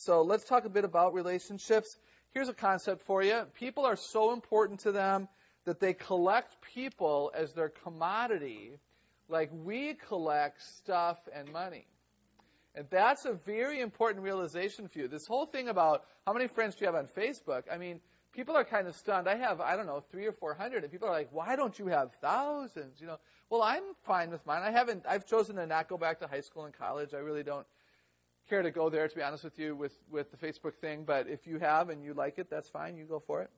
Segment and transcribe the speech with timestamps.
[0.00, 1.98] So let's talk a bit about relationships.
[2.30, 3.42] Here's a concept for you.
[3.52, 5.28] People are so important to them
[5.66, 8.78] that they collect people as their commodity,
[9.28, 11.86] like we collect stuff and money.
[12.74, 15.06] And that's a very important realization for you.
[15.06, 17.64] This whole thing about how many friends do you have on Facebook?
[17.70, 18.00] I mean,
[18.32, 19.28] people are kind of stunned.
[19.28, 21.78] I have, I don't know, three or four hundred, and people are like, why don't
[21.78, 23.02] you have thousands?
[23.02, 23.18] You know,
[23.50, 24.62] well, I'm fine with mine.
[24.62, 27.12] I haven't, I've chosen to not go back to high school and college.
[27.12, 27.66] I really don't
[28.48, 31.04] care to go there, to be honest with you, with, with the Facebook thing.
[31.04, 32.96] But if you have and you like it, that's fine.
[32.96, 33.50] You go for it.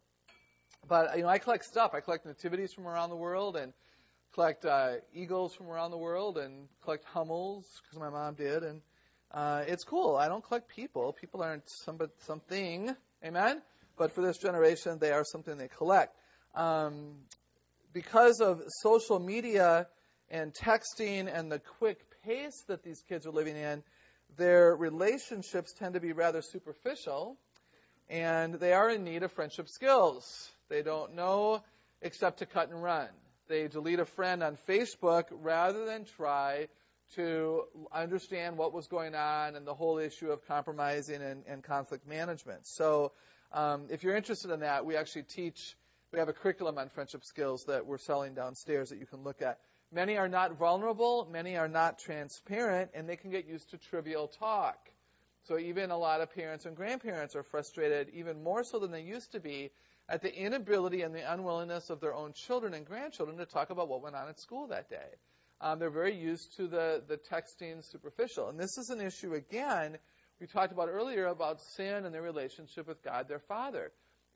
[0.88, 1.92] But, you know, I collect stuff.
[1.94, 3.72] I collect nativities from around the world and
[4.34, 8.62] collect uh, eagles from around the world and collect hummels because my mom did.
[8.64, 8.80] And
[9.30, 10.16] uh, it's cool.
[10.16, 11.12] I don't collect people.
[11.12, 12.94] People aren't somebody, something.
[13.24, 13.62] Amen?
[13.96, 16.16] But for this generation, they are something they collect.
[16.54, 17.14] Um,
[17.92, 19.86] because of social media
[20.30, 23.82] and texting and the quick pace that these kids are living in,
[24.36, 27.36] their relationships tend to be rather superficial
[28.08, 30.50] and they are in need of friendship skills.
[30.68, 31.62] They don't know
[32.00, 33.08] except to cut and run.
[33.48, 36.68] They delete a friend on Facebook rather than try
[37.14, 42.06] to understand what was going on and the whole issue of compromising and, and conflict
[42.06, 42.66] management.
[42.66, 43.12] So,
[43.52, 45.76] um, if you're interested in that, we actually teach.
[46.10, 49.40] We have a curriculum on friendship skills that we're selling downstairs that you can look
[49.40, 49.58] at.
[49.94, 54.26] Many are not vulnerable, many are not transparent, and they can get used to trivial
[54.26, 54.88] talk.
[55.44, 59.02] So even a lot of parents and grandparents are frustrated, even more so than they
[59.02, 59.70] used to be,
[60.08, 63.88] at the inability and the unwillingness of their own children and grandchildren to talk about
[63.88, 65.08] what went on at school that day.
[65.60, 68.48] Um, they're very used to the, the texting superficial.
[68.48, 69.98] And this is an issue, again,
[70.40, 73.92] we talked about earlier about sin and their relationship with God, their Father.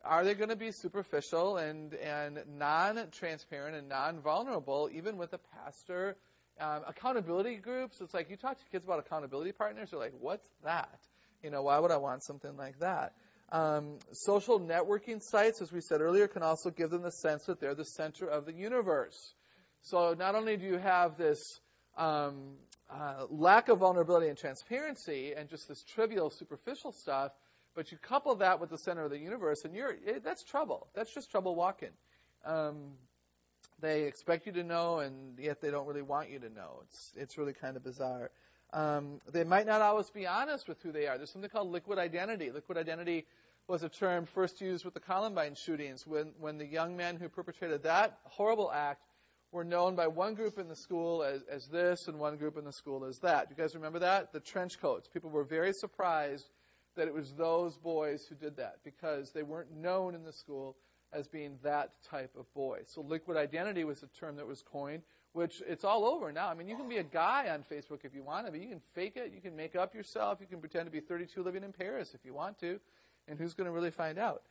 [0.08, 5.32] Are they going to be superficial and, and non transparent and non vulnerable, even with
[5.32, 6.16] a pastor?
[6.58, 10.48] Um, accountability groups, it's like you talk to kids about accountability partners, they're like, what's
[10.64, 10.98] that?
[11.42, 13.12] You know, why would I want something like that?
[13.52, 17.60] Um, social networking sites, as we said earlier, can also give them the sense that
[17.60, 19.34] they're the center of the universe.
[19.82, 21.60] So not only do you have this
[21.96, 22.54] um,
[22.90, 27.32] uh, lack of vulnerability and transparency and just this trivial, superficial stuff,
[27.76, 29.94] but you couple that with the center of the universe, and you're
[30.24, 30.88] that's trouble.
[30.94, 31.90] That's just trouble walking.
[32.44, 32.94] Um,
[33.80, 36.80] they expect you to know, and yet they don't really want you to know.
[36.84, 38.30] It's it's really kind of bizarre.
[38.72, 41.18] Um, they might not always be honest with who they are.
[41.18, 42.50] There's something called liquid identity.
[42.50, 43.26] Liquid identity
[43.68, 47.28] was a term first used with the Columbine shootings when when the young men who
[47.28, 49.02] perpetrated that horrible act
[49.52, 52.64] were known by one group in the school as, as this and one group in
[52.64, 53.48] the school as that.
[53.50, 54.32] You guys remember that?
[54.32, 55.08] The trench coats.
[55.08, 56.48] People were very surprised
[56.96, 60.76] that it was those boys who did that because they weren't known in the school
[61.12, 62.80] as being that type of boy.
[62.86, 65.02] So liquid identity was a term that was coined,
[65.32, 66.48] which it's all over now.
[66.48, 68.68] I mean, you can be a guy on Facebook if you want to, but you
[68.68, 71.62] can fake it, you can make up yourself, you can pretend to be 32 living
[71.62, 72.80] in Paris if you want to,
[73.28, 74.42] and who's going to really find out?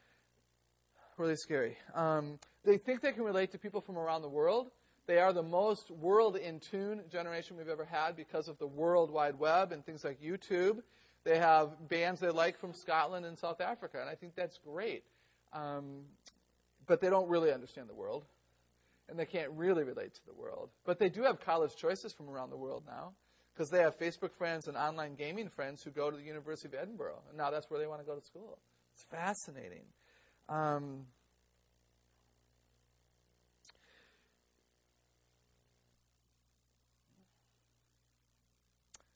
[1.18, 1.78] Really scary.
[1.94, 4.70] Um, they think they can relate to people from around the world.
[5.08, 9.12] They are the most world in tune generation we've ever had because of the World
[9.12, 10.82] Wide Web and things like YouTube.
[11.26, 15.04] They have bands they like from Scotland and South Africa, and I think that's great.
[15.52, 16.04] Um,
[16.86, 18.24] but they don't really understand the world,
[19.10, 20.70] and they can't really relate to the world.
[20.86, 23.14] But they do have college choices from around the world now,
[23.54, 26.76] because they have Facebook friends and online gaming friends who go to the University of
[26.76, 28.60] Edinburgh, and now that's where they want to go to school.
[28.94, 29.86] It's fascinating.
[30.48, 31.08] Um,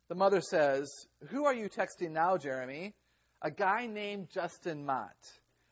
[0.10, 2.96] The mother says, Who are you texting now, Jeremy?
[3.44, 5.16] A guy named Justin Mott.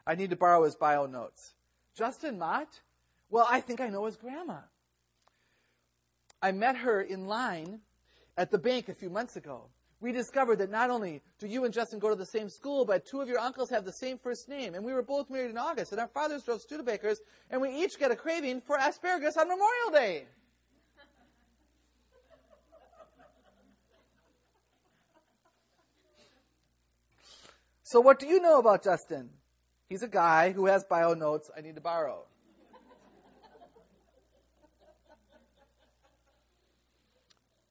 [0.06, 1.56] I need to borrow his bio notes.
[1.96, 2.70] Justin Mott?
[3.32, 4.60] Well, I think I know his grandma.
[6.40, 7.82] I met her in line
[8.38, 9.70] at the bank a few months ago.
[10.00, 13.08] We discovered that not only do you and Justin go to the same school, but
[13.08, 14.76] two of your uncles have the same first name.
[14.76, 17.18] And we were both married in August, and our fathers drove Studebakers,
[17.50, 20.28] and we each get a craving for asparagus on Memorial Day.
[27.88, 29.30] So what do you know about Justin?
[29.88, 32.26] He's a guy who has bio notes I need to borrow.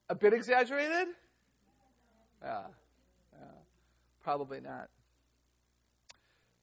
[0.09, 1.09] a bit exaggerated?
[2.43, 2.63] Yeah,
[3.35, 3.45] yeah,
[4.25, 4.89] probably not.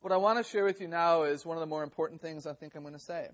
[0.01, 2.47] What I want to share with you now is one of the more important things
[2.47, 3.27] I think I'm going to say.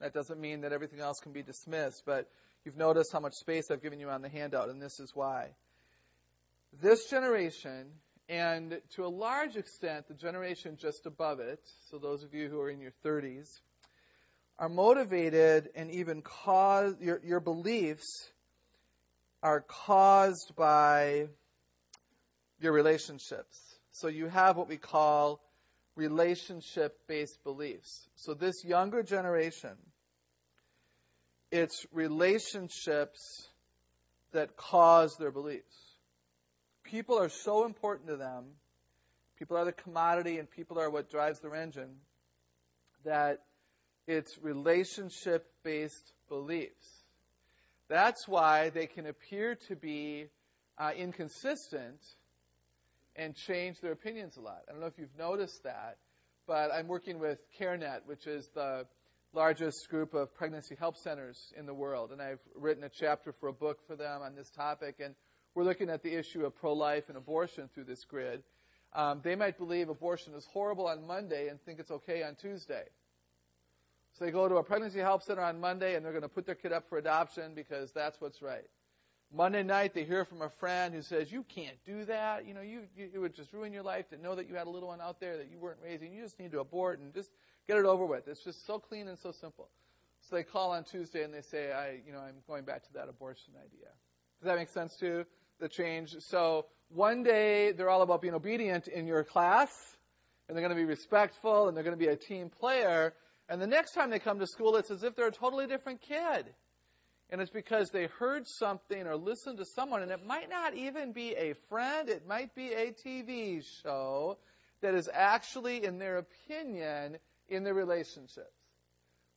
[0.00, 2.28] That doesn't mean that everything else can be dismissed, but
[2.64, 5.50] you've noticed how much space I've given you on the handout, and this is why.
[6.82, 7.86] This generation
[8.28, 12.60] and to a large extent, the generation just above it, so those of you who
[12.60, 13.48] are in your 30s,
[14.58, 18.30] are motivated and even cause your, your beliefs
[19.42, 21.28] are caused by
[22.60, 23.58] your relationships.
[23.92, 25.40] So you have what we call
[25.94, 28.08] relationship based beliefs.
[28.16, 29.76] So this younger generation,
[31.52, 33.48] it's relationships
[34.32, 35.85] that cause their beliefs.
[36.90, 38.44] People are so important to them.
[39.38, 41.96] People are the commodity and people are what drives their engine
[43.04, 43.42] that
[44.06, 46.86] it's relationship based beliefs.
[47.88, 50.26] That's why they can appear to be
[50.78, 52.00] uh, inconsistent
[53.14, 54.62] and change their opinions a lot.
[54.68, 55.96] I don't know if you've noticed that,
[56.46, 58.86] but I'm working with CareNet, which is the
[59.32, 63.48] largest group of pregnancy help centers in the world, and I've written a chapter for
[63.48, 65.14] a book for them on this topic, and
[65.56, 68.42] we're looking at the issue of pro-life and abortion through this grid.
[68.92, 72.84] Um, they might believe abortion is horrible on Monday and think it's okay on Tuesday.
[74.12, 76.44] So they go to a pregnancy help center on Monday and they're going to put
[76.44, 78.66] their kid up for adoption because that's what's right.
[79.34, 82.46] Monday night they hear from a friend who says, "You can't do that.
[82.46, 84.68] You know, you, you it would just ruin your life to know that you had
[84.68, 86.12] a little one out there that you weren't raising.
[86.12, 87.30] You just need to abort and just
[87.66, 88.28] get it over with.
[88.28, 89.68] It's just so clean and so simple."
[90.28, 92.92] So they call on Tuesday and they say, "I, you know, I'm going back to
[92.92, 93.88] that abortion idea."
[94.40, 95.24] Does that make sense too?
[95.58, 96.16] The change.
[96.20, 99.70] So one day they're all about being obedient in your class,
[100.48, 103.14] and they're going to be respectful, and they're going to be a team player.
[103.48, 106.02] And the next time they come to school, it's as if they're a totally different
[106.02, 106.46] kid.
[107.30, 111.12] And it's because they heard something or listened to someone, and it might not even
[111.12, 114.38] be a friend, it might be a TV show
[114.82, 117.16] that is actually, in their opinion,
[117.48, 118.52] in their relationships.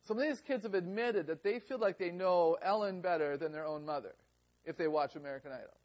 [0.04, 3.52] Some of these kids have admitted that they feel like they know Ellen better than
[3.52, 4.14] their own mother
[4.64, 5.79] if they watch American Idol.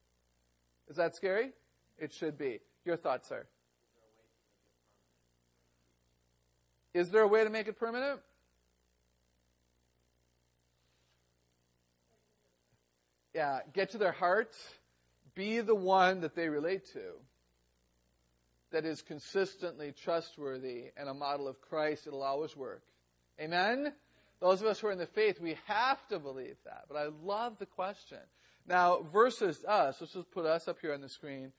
[0.89, 1.51] Is that scary?
[1.97, 2.59] It should be.
[2.85, 3.45] Your thoughts, sir?
[6.93, 8.19] Is there a way to make it permanent?
[13.33, 14.55] Yeah, get to their heart.
[15.33, 17.01] Be the one that they relate to
[18.71, 22.07] that is consistently trustworthy and a model of Christ.
[22.07, 22.83] It'll always work.
[23.39, 23.91] Amen?
[24.39, 26.85] Those of us who are in the faith, we have to believe that.
[26.87, 28.19] But I love the question.
[28.67, 31.51] Now, versus us, let's just put us up here on the screen.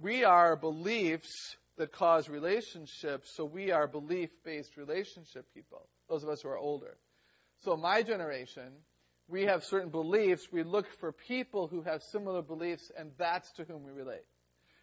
[0.00, 6.28] We are beliefs that cause relationships, so we are belief based relationship people, those of
[6.28, 6.96] us who are older.
[7.64, 8.72] So, my generation,
[9.28, 10.48] we have certain beliefs.
[10.52, 14.24] We look for people who have similar beliefs, and that's to whom we relate.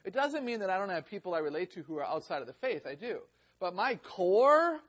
[0.04, 2.48] It doesn't mean that I don't have people I relate to who are outside of
[2.48, 2.88] the faith.
[2.88, 3.20] I do.
[3.60, 4.80] But my core,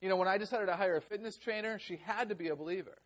[0.00, 2.56] you know, when I decided to hire a fitness trainer, she had to be a
[2.56, 2.98] believer.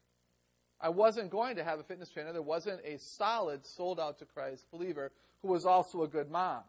[0.81, 2.33] I wasn't going to have a fitness trainer.
[2.33, 5.11] There wasn't a solid, sold out to Christ believer
[5.43, 6.63] who was also a good mom.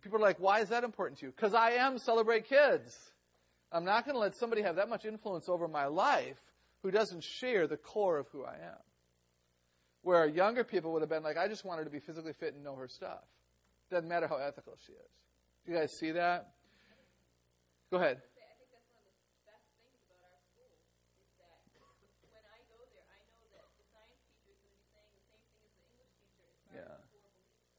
[0.00, 1.32] People are like, why is that important to you?
[1.34, 2.96] Because I am Celebrate Kids.
[3.72, 6.36] I'm not going to let somebody have that much influence over my life
[6.82, 8.78] who doesn't share the core of who I am.
[10.02, 12.54] Where younger people would have been like, I just want her to be physically fit
[12.54, 13.24] and know her stuff.
[13.90, 14.98] Doesn't matter how ethical she is.
[15.64, 16.50] Do you guys see that?
[17.90, 18.18] Go ahead.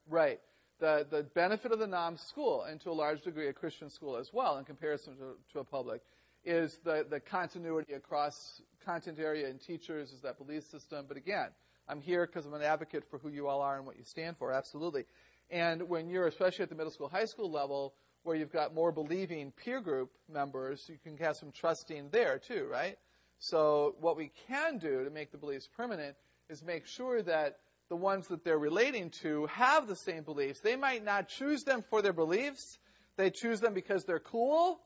[0.10, 0.40] Right.
[0.80, 4.18] The, the benefit of the NOM school, and to a large degree a Christian school
[4.18, 6.02] as well, in comparison to, to a public,
[6.44, 11.06] is the, the continuity across content area and teachers, is that belief system.
[11.08, 11.48] But again,
[11.88, 14.38] I'm here because I'm an advocate for who you all are and what you stand
[14.38, 15.06] for, absolutely.
[15.50, 17.94] And when you're, especially at the middle school, high school level,
[18.24, 22.68] where you've got more believing peer group members, you can have some trusting there too,
[22.72, 22.98] right?
[23.38, 26.16] So what we can do to make the beliefs permanent
[26.50, 30.60] is make sure that the ones that they're relating to have the same beliefs.
[30.60, 32.80] They might not choose them for their beliefs.
[33.18, 34.80] They choose them because they're cool.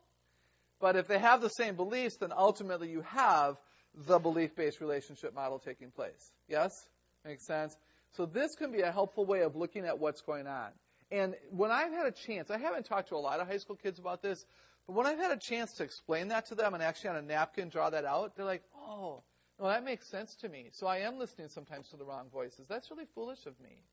[0.79, 3.57] But if they have the same beliefs, then ultimately you have
[3.95, 6.31] the belief-based relationship model taking place.
[6.47, 6.87] Yes?
[7.25, 7.75] Makes sense?
[8.11, 10.69] So this can be a helpful way of looking at what's going on.
[11.11, 13.75] And when I've had a chance, I haven't talked to a lot of high school
[13.75, 14.45] kids about this,
[14.87, 17.21] but when I've had a chance to explain that to them and actually on a
[17.21, 19.23] napkin draw that out, they're like, oh,
[19.59, 20.69] well, that makes sense to me.
[20.71, 22.65] So I am listening sometimes to the wrong voices.
[22.67, 23.83] That's really foolish of me.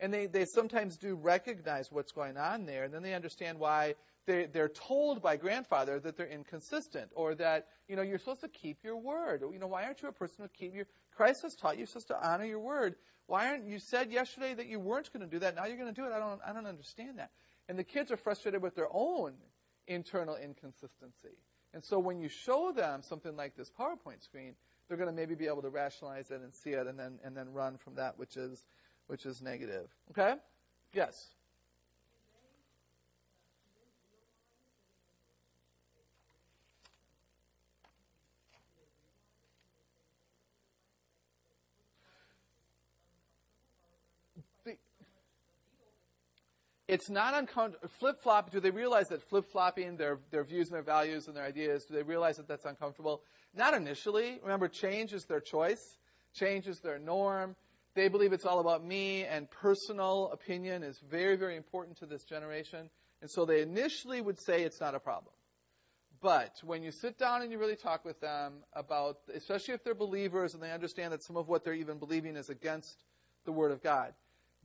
[0.00, 3.94] And they, they sometimes do recognize what's going on there, and then they understand why
[4.26, 8.48] they, they're told by grandfather that they're inconsistent, or that, you know, you're supposed to
[8.48, 9.42] keep your word.
[9.50, 10.86] You know, why aren't you a person who keep your,
[11.16, 12.96] Christ has taught you you're supposed to honor your word.
[13.26, 15.94] Why aren't, you said yesterday that you weren't going to do that, now you're going
[15.94, 16.12] to do it.
[16.12, 17.30] I don't, I don't understand that.
[17.68, 19.32] And the kids are frustrated with their own
[19.86, 21.36] internal inconsistency.
[21.72, 24.54] And so when you show them something like this PowerPoint screen,
[24.88, 27.36] they're going to maybe be able to rationalize it and see it and then and
[27.36, 28.64] then run from that which is
[29.06, 29.88] which is negative.
[30.10, 30.34] Okay?
[30.92, 31.28] Yes.
[46.88, 47.88] It's not uncomfortable.
[47.98, 48.50] Flip flop.
[48.50, 51.84] Do they realize that flip flopping their their views and their values and their ideas?
[51.84, 53.22] Do they realize that that's uncomfortable?
[53.54, 54.38] Not initially.
[54.42, 55.98] Remember, change is their choice.
[56.34, 57.56] Change is their norm.
[57.94, 62.24] They believe it's all about me, and personal opinion is very, very important to this
[62.24, 62.90] generation.
[63.22, 65.32] And so they initially would say it's not a problem.
[66.20, 69.94] But when you sit down and you really talk with them about, especially if they're
[69.94, 73.04] believers and they understand that some of what they're even believing is against
[73.46, 74.12] the Word of God,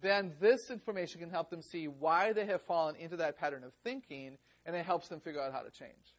[0.02, 3.72] then this information can help them see why they have fallen into that pattern of
[3.84, 6.16] thinking, and it helps them figure out how to change.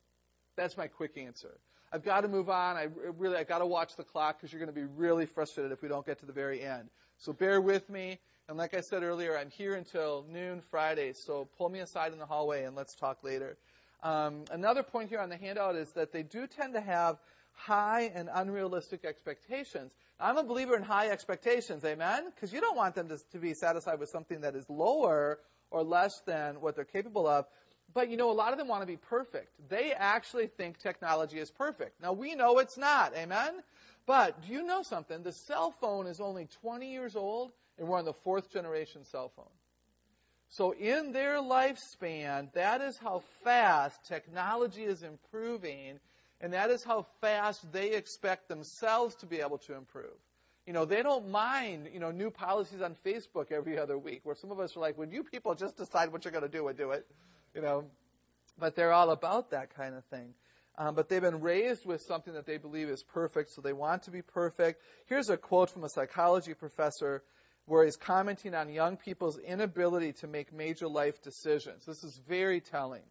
[0.56, 1.58] That's my quick answer.
[1.92, 2.76] I've got to move on.
[2.76, 5.72] I really, I've got to watch the clock because you're going to be really frustrated
[5.72, 6.88] if we don't get to the very end.
[7.18, 8.18] So bear with me.
[8.48, 11.12] And like I said earlier, I'm here until noon Friday.
[11.12, 13.56] So pull me aside in the hallway and let's talk later.
[14.02, 17.18] Um, another point here on the handout is that they do tend to have
[17.52, 19.92] high and unrealistic expectations.
[20.22, 22.26] I'm a believer in high expectations, amen?
[22.32, 25.40] Because you don't want them to, to be satisfied with something that is lower
[25.72, 27.46] or less than what they're capable of.
[27.92, 29.50] But you know, a lot of them want to be perfect.
[29.68, 32.00] They actually think technology is perfect.
[32.00, 33.62] Now we know it's not, amen?
[34.06, 35.24] But do you know something?
[35.24, 39.32] The cell phone is only 20 years old, and we're on the fourth generation cell
[39.34, 39.44] phone.
[40.48, 45.98] So in their lifespan, that is how fast technology is improving,
[46.42, 50.18] and that is how fast they expect themselves to be able to improve.
[50.66, 54.36] You know, they don't mind, you know, new policies on Facebook every other week, where
[54.36, 56.68] some of us are like, when you people just decide what you're going to do
[56.68, 57.06] and do it
[57.54, 57.84] you know.
[58.58, 60.34] But they're all about that kind of thing.
[60.78, 64.04] Um, but they've been raised with something that they believe is perfect, so they want
[64.04, 64.80] to be perfect.
[65.06, 67.22] Here's a quote from a psychology professor
[67.66, 71.84] where he's commenting on young people's inability to make major life decisions.
[71.84, 73.02] This is very telling.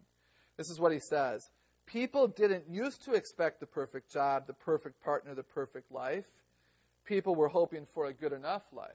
[0.57, 1.47] This is what he says.
[1.91, 6.25] People didn't used to expect the perfect job, the perfect partner, the perfect life.
[7.05, 8.91] People were hoping for a good enough life.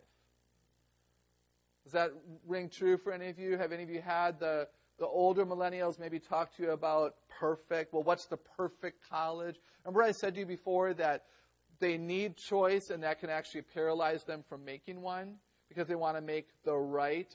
[1.85, 2.11] Does that
[2.47, 3.57] ring true for any of you?
[3.59, 7.93] Have any of you had the the older millennials maybe talk to you about perfect.
[7.93, 9.57] Well, what's the perfect college?
[9.85, 11.25] Remember, I said to you before that
[11.79, 15.35] they need choice, and that can actually paralyze them from making one
[15.69, 17.29] because they want to make the right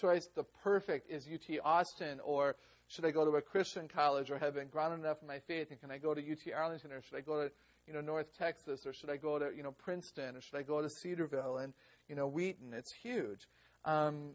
[0.00, 0.26] choice.
[0.34, 2.56] The perfect is UT Austin, or
[2.92, 5.70] should I go to a Christian college, or have been grounded enough in my faith,
[5.70, 7.50] and can I go to UT Arlington, or should I go to
[7.86, 10.62] you know North Texas, or should I go to you know Princeton, or should I
[10.62, 11.72] go to Cedarville and
[12.08, 12.74] you know Wheaton?
[12.74, 13.48] It's huge.
[13.84, 14.32] Um,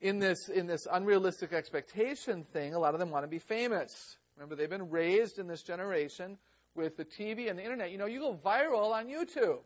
[0.00, 4.16] in this in this unrealistic expectation thing, a lot of them want to be famous.
[4.36, 6.38] Remember, they've been raised in this generation
[6.74, 7.90] with the TV and the internet.
[7.90, 9.58] You know, you go viral on YouTube,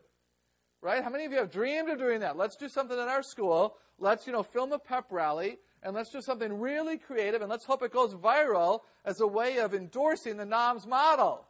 [0.81, 1.03] right?
[1.03, 2.35] How many of you have dreamed of doing that?
[2.35, 3.77] Let's do something at our school.
[3.97, 7.65] Let's you know film a pep rally and let's do something really creative and let's
[7.65, 11.45] hope it goes viral as a way of endorsing the NOMS model.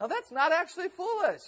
[0.00, 1.42] Now that's not actually foolish,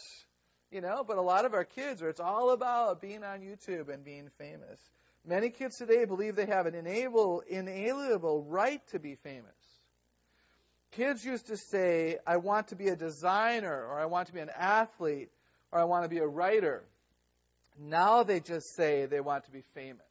[0.70, 3.92] you know, but a lot of our kids are it's all about being on YouTube
[3.92, 4.80] and being famous.
[5.26, 9.50] Many kids today believe they have an inalienable, inalienable right to be famous.
[10.92, 14.40] Kids used to say, I want to be a designer, or I want to be
[14.40, 15.30] an athlete,
[15.72, 16.84] or I want to be a writer.
[17.78, 20.05] Now they just say they want to be famous.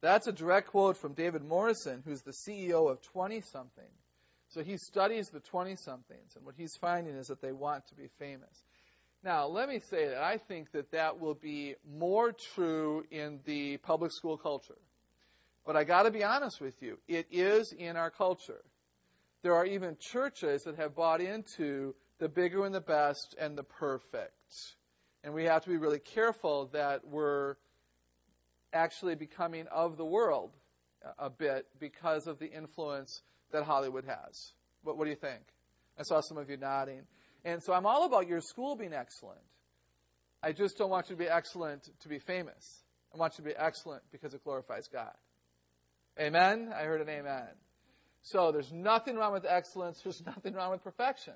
[0.00, 3.84] That's a direct quote from David Morrison, who's the CEO of 20 something.
[4.50, 7.94] So he studies the 20 somethings, and what he's finding is that they want to
[7.94, 8.64] be famous.
[9.24, 13.76] Now, let me say that I think that that will be more true in the
[13.78, 14.78] public school culture.
[15.66, 18.62] But I got to be honest with you, it is in our culture.
[19.42, 23.64] There are even churches that have bought into the bigger and the best and the
[23.64, 24.32] perfect.
[25.22, 27.56] And we have to be really careful that we're
[28.72, 30.52] actually becoming of the world
[31.18, 33.22] a bit because of the influence
[33.52, 34.52] that Hollywood has.
[34.82, 35.42] What, what do you think?
[35.98, 37.02] I saw some of you nodding.
[37.44, 39.40] And so I'm all about your school being excellent.
[40.42, 42.82] I just don't want you to be excellent to be famous.
[43.12, 45.14] I want you to be excellent because it glorifies God.
[46.20, 46.72] Amen?
[46.74, 47.48] I heard an amen.
[48.22, 50.00] So there's nothing wrong with excellence.
[50.02, 51.34] There's nothing wrong with perfection,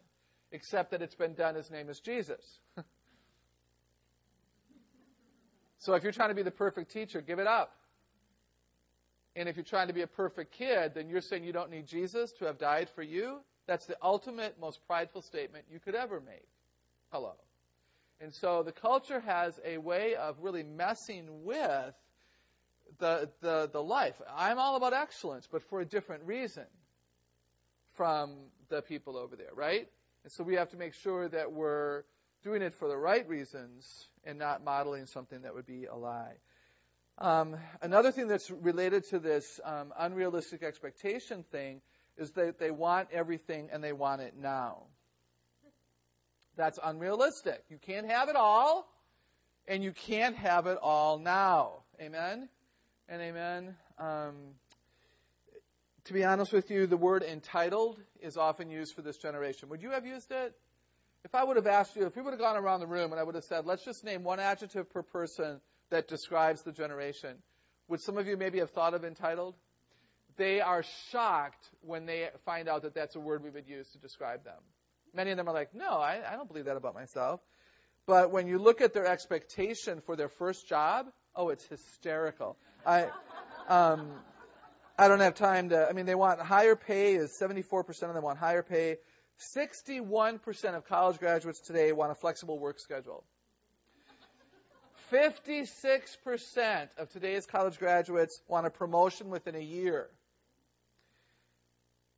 [0.50, 1.54] except that it's been done.
[1.54, 2.60] His name is Jesus.
[5.82, 7.74] so if you're trying to be the perfect teacher, give it up.
[9.34, 11.88] And if you're trying to be a perfect kid, then you're saying you don't need
[11.88, 13.40] Jesus to have died for you.
[13.66, 16.46] That's the ultimate, most prideful statement you could ever make.
[17.10, 17.32] Hello.
[18.20, 21.94] And so the culture has a way of really messing with
[23.00, 24.14] the, the, the life.
[24.36, 26.66] I'm all about excellence, but for a different reason
[27.94, 28.36] from
[28.68, 29.88] the people over there, right?
[30.22, 32.04] And so we have to make sure that we're
[32.42, 36.34] doing it for the right reasons and not modeling something that would be a lie.
[37.18, 41.80] Um, another thing that's related to this um, unrealistic expectation thing
[42.16, 44.84] is that they want everything and they want it now.
[46.56, 47.62] That's unrealistic.
[47.70, 48.88] You can't have it all,
[49.66, 51.84] and you can't have it all now.
[52.00, 52.48] Amen?
[53.08, 53.76] And amen.
[53.98, 54.34] Um,
[56.04, 59.68] to be honest with you, the word entitled is often used for this generation.
[59.68, 60.54] Would you have used it?
[61.24, 63.20] If I would have asked you, if we would have gone around the room and
[63.20, 65.60] I would have said, let's just name one adjective per person
[65.90, 67.36] that describes the generation,
[67.88, 69.54] would some of you maybe have thought of entitled?
[70.36, 73.98] They are shocked when they find out that that's a word we would use to
[73.98, 74.58] describe them.
[75.14, 77.40] Many of them are like, no, I, I don't believe that about myself.
[78.06, 82.56] But when you look at their expectation for their first job, oh, it's hysterical.
[82.84, 83.08] I,
[83.68, 84.10] um,
[84.98, 88.24] I don't have time to, I mean, they want higher pay, is 74% of them
[88.24, 88.96] want higher pay.
[89.56, 93.24] 61% of college graduates today want a flexible work schedule.
[95.12, 100.08] 56% of today's college graduates want a promotion within a year.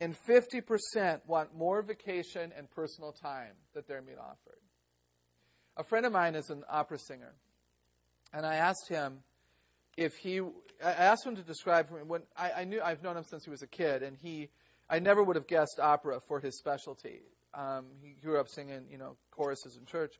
[0.00, 4.60] And 50% want more vacation and personal time that they're being offered.
[5.76, 7.32] A friend of mine is an opera singer.
[8.32, 9.20] And I asked him
[9.96, 13.16] if he, I asked him to describe for me when I, I knew I've known
[13.16, 14.50] him since he was a kid, and he,
[14.88, 17.20] I never would have guessed opera for his specialty.
[17.54, 20.14] Um, he grew up singing, you know, choruses in church.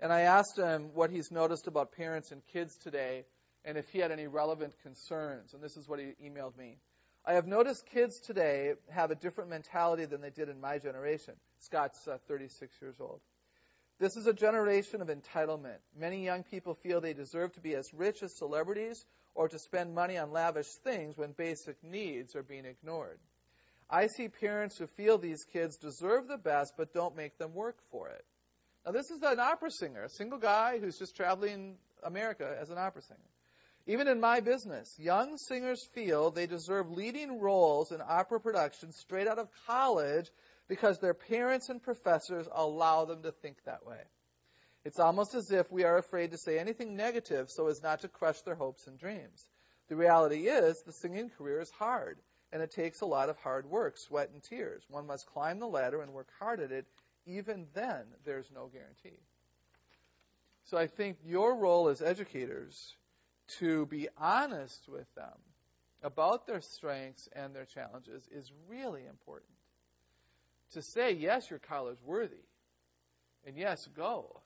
[0.00, 3.24] And I asked him what he's noticed about parents and kids today,
[3.64, 5.54] and if he had any relevant concerns.
[5.54, 6.78] And this is what he emailed me.
[7.24, 11.34] I have noticed kids today have a different mentality than they did in my generation.
[11.60, 13.20] Scott's uh, 36 years old.
[14.00, 15.78] This is a generation of entitlement.
[15.96, 19.94] Many young people feel they deserve to be as rich as celebrities or to spend
[19.94, 23.18] money on lavish things when basic needs are being ignored.
[23.90, 27.76] I see parents who feel these kids deserve the best but don't make them work
[27.90, 28.24] for it.
[28.84, 32.78] Now, this is an opera singer, a single guy who's just traveling America as an
[32.78, 33.20] opera singer.
[33.86, 39.28] Even in my business, young singers feel they deserve leading roles in opera productions straight
[39.28, 40.30] out of college
[40.68, 44.00] because their parents and professors allow them to think that way.
[44.84, 48.08] It's almost as if we are afraid to say anything negative so as not to
[48.08, 49.46] crush their hopes and dreams.
[49.88, 52.18] The reality is, the singing career is hard,
[52.54, 54.84] and it takes a lot of hard work, sweat, and tears.
[54.88, 56.86] One must climb the ladder and work hard at it.
[57.26, 59.18] Even then, there's no guarantee.
[60.62, 62.94] So I think your role as educators
[63.58, 65.36] to be honest with them
[66.02, 69.50] about their strengths and their challenges is really important
[70.72, 72.46] to say, yes, your college worthy,
[73.46, 74.40] and yes, go.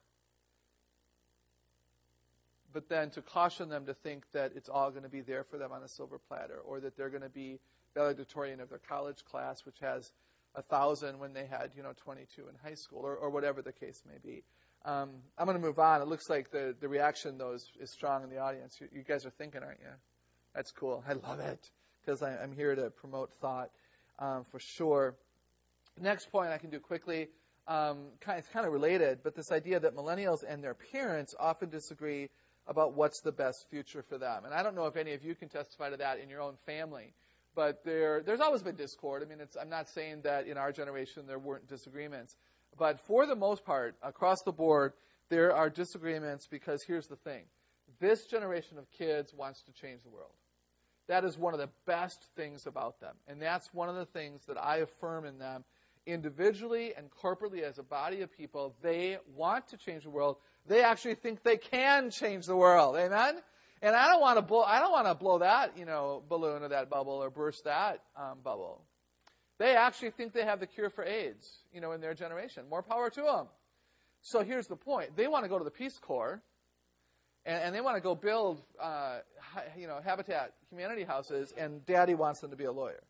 [2.73, 5.57] But then to caution them to think that it's all going to be there for
[5.57, 7.59] them on a silver platter, or that they're going to be
[7.95, 10.11] valedictorian of their college class, which has
[10.55, 13.71] a thousand when they had, you know, 22 in high school, or, or whatever the
[13.71, 14.43] case may be.
[14.85, 16.01] Um, I'm going to move on.
[16.01, 18.77] It looks like the, the reaction, though, is, is strong in the audience.
[18.79, 19.91] You, you, guys are thinking, aren't you?
[20.55, 21.03] That's cool.
[21.07, 21.59] I love it
[22.01, 23.69] because I'm here to promote thought
[24.19, 25.15] um, for sure.
[25.99, 27.27] Next point I can do quickly.
[27.67, 32.29] Um, it's kind of related, but this idea that millennials and their parents often disagree
[32.65, 34.45] about what's the best future for them.
[34.45, 36.55] And I don't know if any of you can testify to that in your own
[36.65, 37.13] family,
[37.59, 39.21] but there, there's always been discord.
[39.21, 42.37] I mean, I'm not saying that in our generation there weren't disagreements,
[42.77, 44.93] but for the most part, across the board,
[45.27, 47.43] there are disagreements because here's the thing.
[47.99, 50.31] This generation of kids wants to change the world.
[51.09, 53.15] That is one of the best things about them.
[53.27, 55.65] And that's one of the things that I affirm in them
[56.05, 60.37] individually and corporately as a body of people, they want to change the world.
[60.65, 62.95] They actually think they can change the world.
[62.95, 63.35] Amen?
[63.81, 66.63] And I don't want to blow, I don't want to blow that, you know, balloon
[66.63, 68.83] or that bubble or burst that um, bubble.
[69.57, 72.63] They actually think they have the cure for AIDS, you know, in their generation.
[72.69, 73.47] More power to them.
[74.21, 75.15] So here's the point.
[75.15, 76.41] They want to go to the Peace Corps,
[77.45, 79.19] and, and they want to go build, uh,
[79.77, 83.03] you know, Habitat Humanity houses, and Daddy wants them to be a lawyer.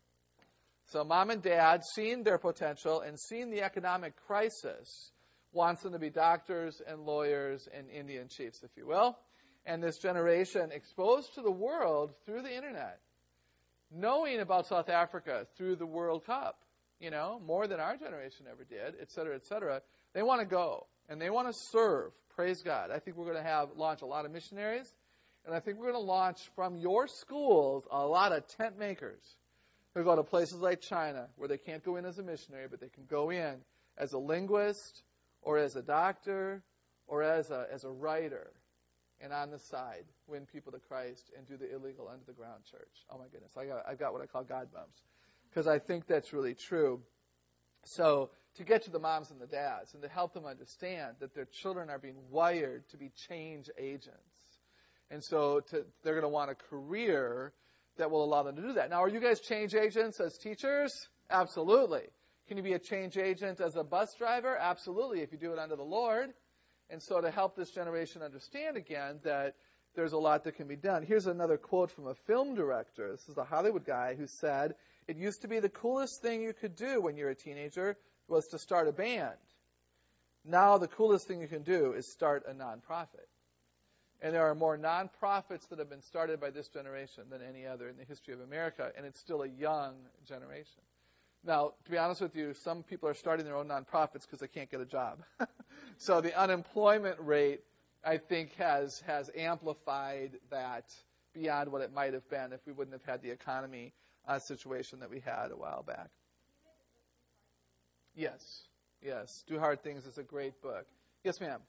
[0.86, 5.12] So mom and dad, seeing their potential and seeing the economic crisis,
[5.52, 9.16] wants them to be doctors and lawyers and Indian chiefs, if you will.
[9.66, 12.98] And this generation exposed to the world through the internet,
[13.90, 16.58] knowing about South Africa through the World Cup,
[16.98, 19.82] you know, more than our generation ever did, et cetera, et cetera.
[20.12, 22.12] They want to go and they want to serve.
[22.36, 22.90] Praise God.
[22.90, 24.90] I think we're going to have launch a lot of missionaries,
[25.44, 29.22] and I think we're going to launch from your schools a lot of tent makers
[29.94, 32.80] who go to places like China where they can't go in as a missionary, but
[32.80, 33.56] they can go in
[33.98, 35.02] as a linguist
[35.42, 36.62] or as a doctor
[37.06, 38.50] or as a, as a writer
[39.20, 42.62] and on the side win people to Christ and do the illegal under the ground
[42.70, 43.04] church.
[43.10, 45.02] Oh my goodness, I got, I've got what I call God bumps
[45.48, 47.00] because I think that's really true.
[47.84, 51.34] So to get to the moms and the dads and to help them understand that
[51.34, 54.18] their children are being wired to be change agents.
[55.10, 57.52] And so to, they're going to want a career
[57.96, 58.90] that will allow them to do that.
[58.90, 60.92] Now, are you guys change agents as teachers?
[61.30, 62.02] Absolutely.
[62.48, 64.56] Can you be a change agent as a bus driver?
[64.56, 66.30] Absolutely, if you do it under the Lord.
[66.90, 69.54] And so, to help this generation understand again that
[69.94, 71.04] there's a lot that can be done.
[71.04, 73.10] Here's another quote from a film director.
[73.10, 74.74] This is a Hollywood guy who said,
[75.08, 77.96] It used to be the coolest thing you could do when you're a teenager
[78.28, 79.36] was to start a band.
[80.44, 83.28] Now the coolest thing you can do is start a nonprofit.
[84.22, 87.88] And there are more nonprofits that have been started by this generation than any other
[87.88, 89.94] in the history of America, and it's still a young
[90.28, 90.82] generation.
[91.42, 94.48] Now, to be honest with you, some people are starting their own nonprofits because they
[94.48, 95.22] can't get a job.
[96.00, 97.60] so the unemployment rate,
[98.02, 100.86] I think, has has amplified that
[101.34, 103.92] beyond what it might have been if we wouldn't have had the economy
[104.26, 106.08] uh, situation that we had a while back.
[108.16, 108.62] Yes,
[109.02, 109.44] yes.
[109.46, 110.86] Do Hard Things is a great book.
[111.22, 111.60] Yes, ma'am.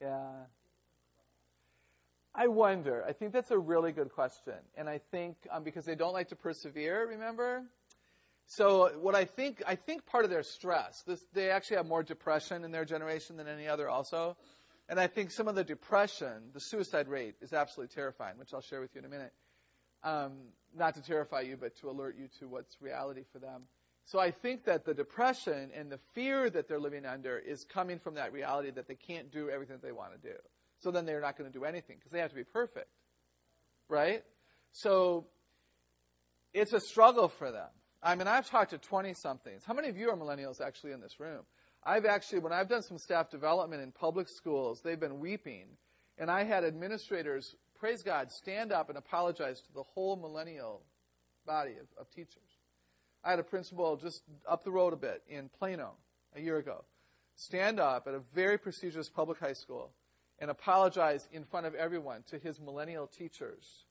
[0.00, 0.55] Yeah.
[2.38, 3.02] I wonder.
[3.08, 4.54] I think that's a really good question.
[4.76, 7.62] And I think um, because they don't like to persevere, remember?
[8.44, 12.02] So what I think, I think part of their stress, this, they actually have more
[12.02, 14.36] depression in their generation than any other also.
[14.88, 18.60] And I think some of the depression, the suicide rate is absolutely terrifying, which I'll
[18.60, 19.32] share with you in a minute.
[20.04, 20.32] Um,
[20.76, 23.62] not to terrify you, but to alert you to what's reality for them.
[24.04, 27.98] So I think that the depression and the fear that they're living under is coming
[27.98, 30.36] from that reality that they can't do everything that they want to do.
[30.80, 32.88] So then they're not going to do anything because they have to be perfect.
[33.88, 34.22] Right?
[34.72, 35.26] So
[36.52, 37.68] it's a struggle for them.
[38.02, 39.62] I mean, I've talked to 20 somethings.
[39.64, 41.42] How many of you are millennials actually in this room?
[41.82, 45.66] I've actually, when I've done some staff development in public schools, they've been weeping.
[46.18, 50.82] And I had administrators, praise God, stand up and apologize to the whole millennial
[51.46, 52.42] body of, of teachers.
[53.24, 55.92] I had a principal just up the road a bit in Plano
[56.34, 56.84] a year ago
[57.36, 59.90] stand up at a very prestigious public high school
[60.38, 63.84] and apologize in front of everyone to his millennial teachers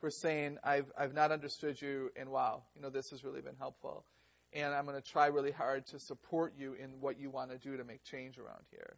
[0.00, 3.56] for saying, I've, I've not understood you, and wow, you know, this has really been
[3.58, 4.04] helpful.
[4.52, 7.58] And I'm going to try really hard to support you in what you want to
[7.58, 8.96] do to make change around here.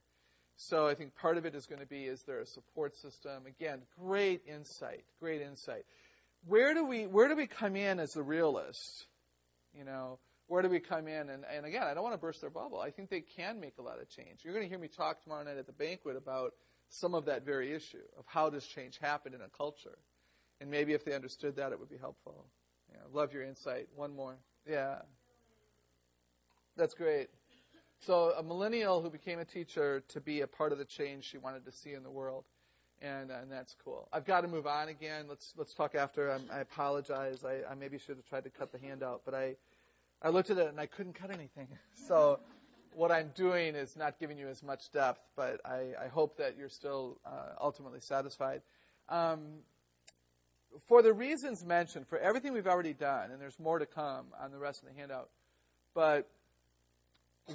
[0.56, 3.46] So I think part of it is going to be, is there a support system?
[3.46, 5.84] Again, great insight, great insight.
[6.46, 9.06] Where do we, where do we come in as the realist?
[9.72, 11.30] You know, where do we come in?
[11.30, 12.80] And, and again, I don't want to burst their bubble.
[12.80, 14.40] I think they can make a lot of change.
[14.42, 16.54] You're going to hear me talk tomorrow night at the banquet about
[16.88, 19.98] some of that very issue of how does change happen in a culture.
[20.60, 22.46] And maybe if they understood that, it would be helpful.
[22.90, 23.88] Yeah, love your insight.
[23.94, 24.36] One more.
[24.68, 24.96] Yeah.
[26.76, 27.28] That's great.
[28.00, 31.38] So a millennial who became a teacher to be a part of the change she
[31.38, 32.44] wanted to see in the world.
[33.00, 34.08] And, and that's cool.
[34.12, 35.26] I've got to move on again.
[35.28, 36.30] Let's let's talk after.
[36.30, 37.44] I'm, i apologize.
[37.44, 39.54] I, I maybe should have tried to cut the handout, but I
[40.20, 41.68] I looked at it and I couldn't cut anything.
[42.08, 42.40] So
[42.94, 46.56] what I'm doing is not giving you as much depth, but I, I hope that
[46.56, 48.62] you're still uh, ultimately satisfied.
[49.08, 49.40] Um,
[50.86, 54.50] for the reasons mentioned, for everything we've already done, and there's more to come on
[54.50, 55.30] the rest of the handout,
[55.94, 56.28] but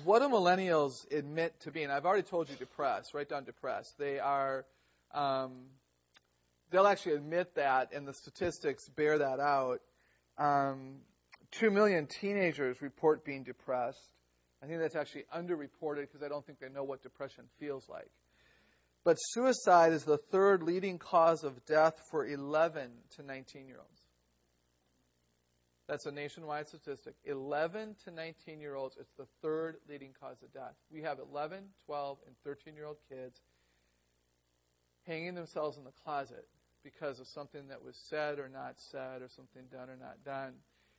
[0.04, 1.92] what do millennials admit to being?
[1.92, 3.98] I've already told you depressed, write down depressed.
[4.00, 4.66] They are,
[5.14, 5.52] um,
[6.72, 9.82] they'll actually admit that, and the statistics bear that out.
[10.38, 10.96] Um,
[11.60, 14.00] Two million teenagers report being depressed.
[14.64, 18.10] I think that's actually underreported because I don't think they know what depression feels like.
[19.04, 24.02] But suicide is the third leading cause of death for 11 to 19 year olds.
[25.90, 27.16] That's a nationwide statistic.
[27.26, 30.76] 11 to 19 year olds, it's the third leading cause of death.
[30.90, 33.42] We have 11, 12, and 13 year old kids
[35.06, 36.48] hanging themselves in the closet
[36.86, 40.54] because of something that was said or not said or something done or not done.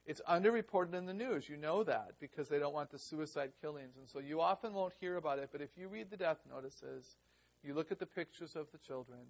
[0.07, 1.49] It's underreported in the news.
[1.49, 3.97] You know that because they don't want the suicide killings.
[3.97, 5.49] And so you often won't hear about it.
[5.51, 7.17] But if you read the death notices,
[7.63, 9.21] you look at the pictures of the children.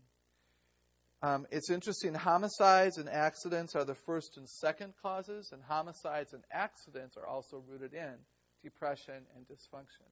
[1.23, 2.13] Um, it's interesting.
[2.13, 7.63] Homicides and accidents are the first and second causes, and homicides and accidents are also
[7.67, 8.15] rooted in
[8.63, 10.11] depression and dysfunction.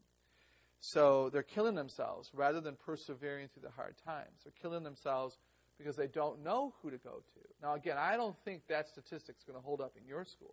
[0.81, 4.41] So they're killing themselves rather than persevering through the hard times.
[4.45, 5.37] They're killing themselves
[5.79, 7.41] because they don't know who to go to.
[7.63, 10.53] Now, again, I don't think that statistic's going to hold up in your schools.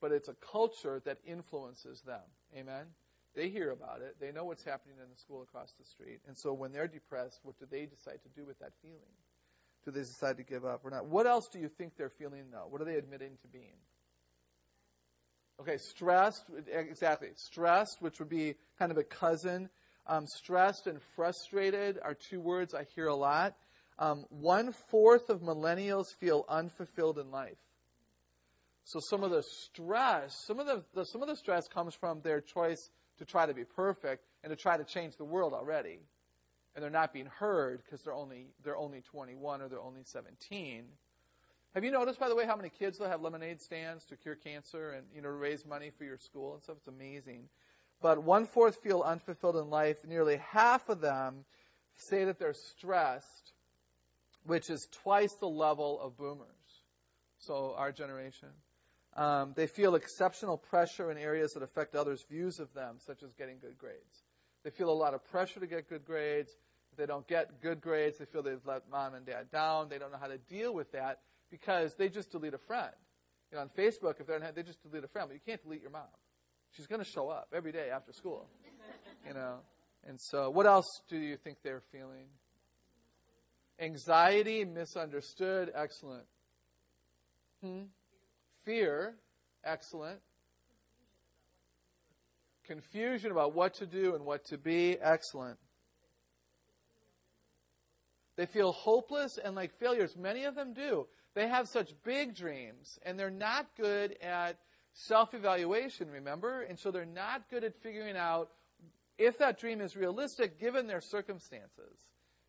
[0.00, 2.20] But it's a culture that influences them.
[2.56, 2.86] Amen?
[3.34, 4.16] They hear about it.
[4.20, 6.20] They know what's happening in the school across the street.
[6.26, 9.00] And so when they're depressed, what do they decide to do with that feeling?
[9.84, 11.06] Do they decide to give up or not?
[11.06, 12.66] What else do you think they're feeling, though?
[12.68, 13.78] What are they admitting to being?
[15.60, 17.28] Okay, stressed, exactly.
[17.36, 19.68] Stressed, which would be kind of a cousin
[20.06, 23.54] um, stressed and frustrated are two words I hear a lot.
[23.98, 27.56] Um, one fourth of millennials feel unfulfilled in life.
[28.84, 32.20] So some of the stress, some of the, the, some of the stress comes from
[32.20, 36.00] their choice to try to be perfect and to try to change the world already,
[36.74, 40.84] and they're not being heard because they're only they're only 21 or they're only 17.
[41.74, 44.36] Have you noticed, by the way, how many kids will have lemonade stands to cure
[44.36, 46.76] cancer and you know raise money for your school and stuff?
[46.78, 47.48] It's amazing.
[48.04, 49.96] But one fourth feel unfulfilled in life.
[50.06, 51.46] Nearly half of them
[51.96, 53.52] say that they're stressed,
[54.44, 56.44] which is twice the level of boomers.
[57.38, 58.50] So our generation.
[59.16, 63.32] Um, they feel exceptional pressure in areas that affect others' views of them, such as
[63.38, 64.22] getting good grades.
[64.64, 66.50] They feel a lot of pressure to get good grades.
[66.92, 69.88] If they don't get good grades, they feel they've let mom and dad down.
[69.88, 72.92] They don't know how to deal with that because they just delete a friend.
[73.50, 75.62] You know, on Facebook, if they're not, they just delete a friend, but you can't
[75.62, 76.02] delete your mom.
[76.76, 78.48] She's going to show up every day after school.
[79.26, 79.56] You know,
[80.06, 82.26] and so what else do you think they're feeling?
[83.80, 86.24] Anxiety, misunderstood, excellent.
[87.62, 87.84] Hmm?
[88.64, 89.14] Fear,
[89.64, 90.20] excellent.
[92.66, 95.58] Confusion about what to do and what to be, excellent.
[98.36, 100.16] They feel hopeless and like failures.
[100.16, 101.06] Many of them do.
[101.34, 104.58] They have such big dreams, and they're not good at
[104.94, 106.62] self evaluation, remember?
[106.62, 108.50] And so they're not good at figuring out
[109.18, 111.98] if that dream is realistic given their circumstances.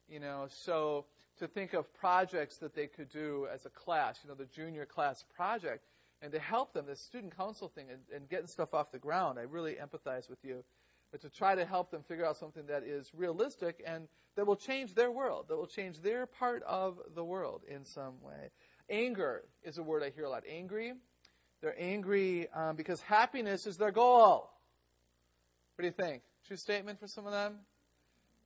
[0.07, 1.05] You know, so
[1.39, 4.85] to think of projects that they could do as a class, you know, the junior
[4.85, 5.83] class project,
[6.21, 9.37] and to help them, this student council thing, and, and getting stuff off the ground.
[9.37, 10.63] I really empathize with you.
[11.11, 14.55] But to try to help them figure out something that is realistic and that will
[14.55, 18.49] change their world, that will change their part of the world in some way.
[18.89, 20.43] Anger is a word I hear a lot.
[20.49, 20.93] Angry.
[21.61, 24.49] They're angry um, because happiness is their goal.
[25.75, 26.21] What do you think?
[26.47, 27.55] True statement for some of them?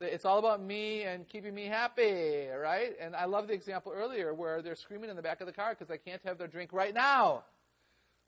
[0.02, 2.94] It's all about me and keeping me happy, right?
[3.02, 5.72] And I love the example earlier where they're screaming in the back of the car
[5.72, 7.44] because they can't have their drink right now.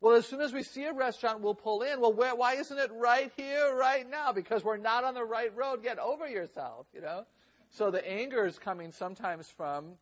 [0.01, 2.01] Well, as soon as we see a restaurant, we'll pull in.
[2.01, 4.33] Well, where, why isn't it right here, right now?
[4.33, 5.83] Because we're not on the right road.
[5.83, 7.25] Get over yourself, you know?
[7.69, 9.93] So the anger is coming sometimes from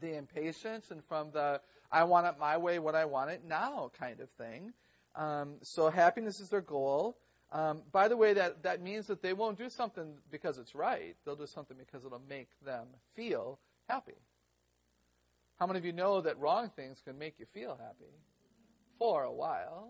[0.00, 3.90] the impatience and from the I want it my way, what I want it now
[3.98, 4.72] kind of thing.
[5.14, 7.16] Um, so happiness is their goal.
[7.52, 11.16] Um, by the way, that, that means that they won't do something because it's right.
[11.24, 14.18] They'll do something because it'll make them feel happy.
[15.58, 18.12] How many of you know that wrong things can make you feel happy?
[18.98, 19.88] For a while.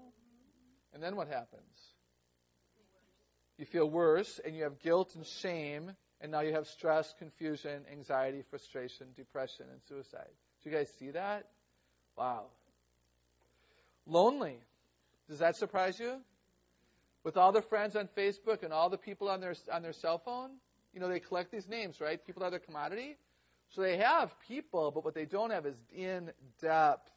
[0.93, 1.95] And then what happens?
[3.59, 7.85] You feel worse, and you have guilt and shame, and now you have stress, confusion,
[7.91, 10.29] anxiety, frustration, depression, and suicide.
[10.63, 11.47] Do you guys see that?
[12.17, 12.47] Wow.
[14.07, 14.59] Lonely.
[15.29, 16.21] Does that surprise you?
[17.25, 20.19] With all the friends on Facebook and all the people on their on their cell
[20.19, 20.51] phone,
[20.95, 22.25] you know they collect these names, right?
[22.25, 23.17] People are their commodity.
[23.71, 26.31] So they have people, but what they don't have is in
[26.63, 27.11] depth.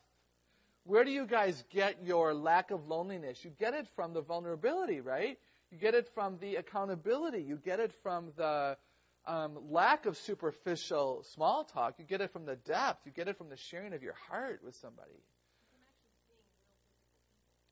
[0.86, 3.46] Where do you guys get your lack of loneliness?
[3.46, 5.38] You get it from the vulnerability, right?
[5.72, 7.44] You get it from the accountability.
[7.44, 8.78] You get it from the
[9.30, 11.96] um, lack of superficial small talk.
[12.00, 13.06] You get it from the depth.
[13.06, 15.24] You get it from the sharing of your heart with somebody.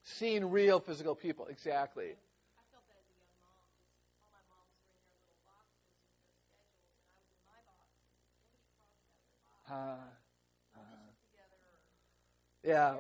[0.04, 2.14] Seeing real physical people, exactly.
[9.70, 10.80] Uh, uh,
[12.64, 12.98] yeah.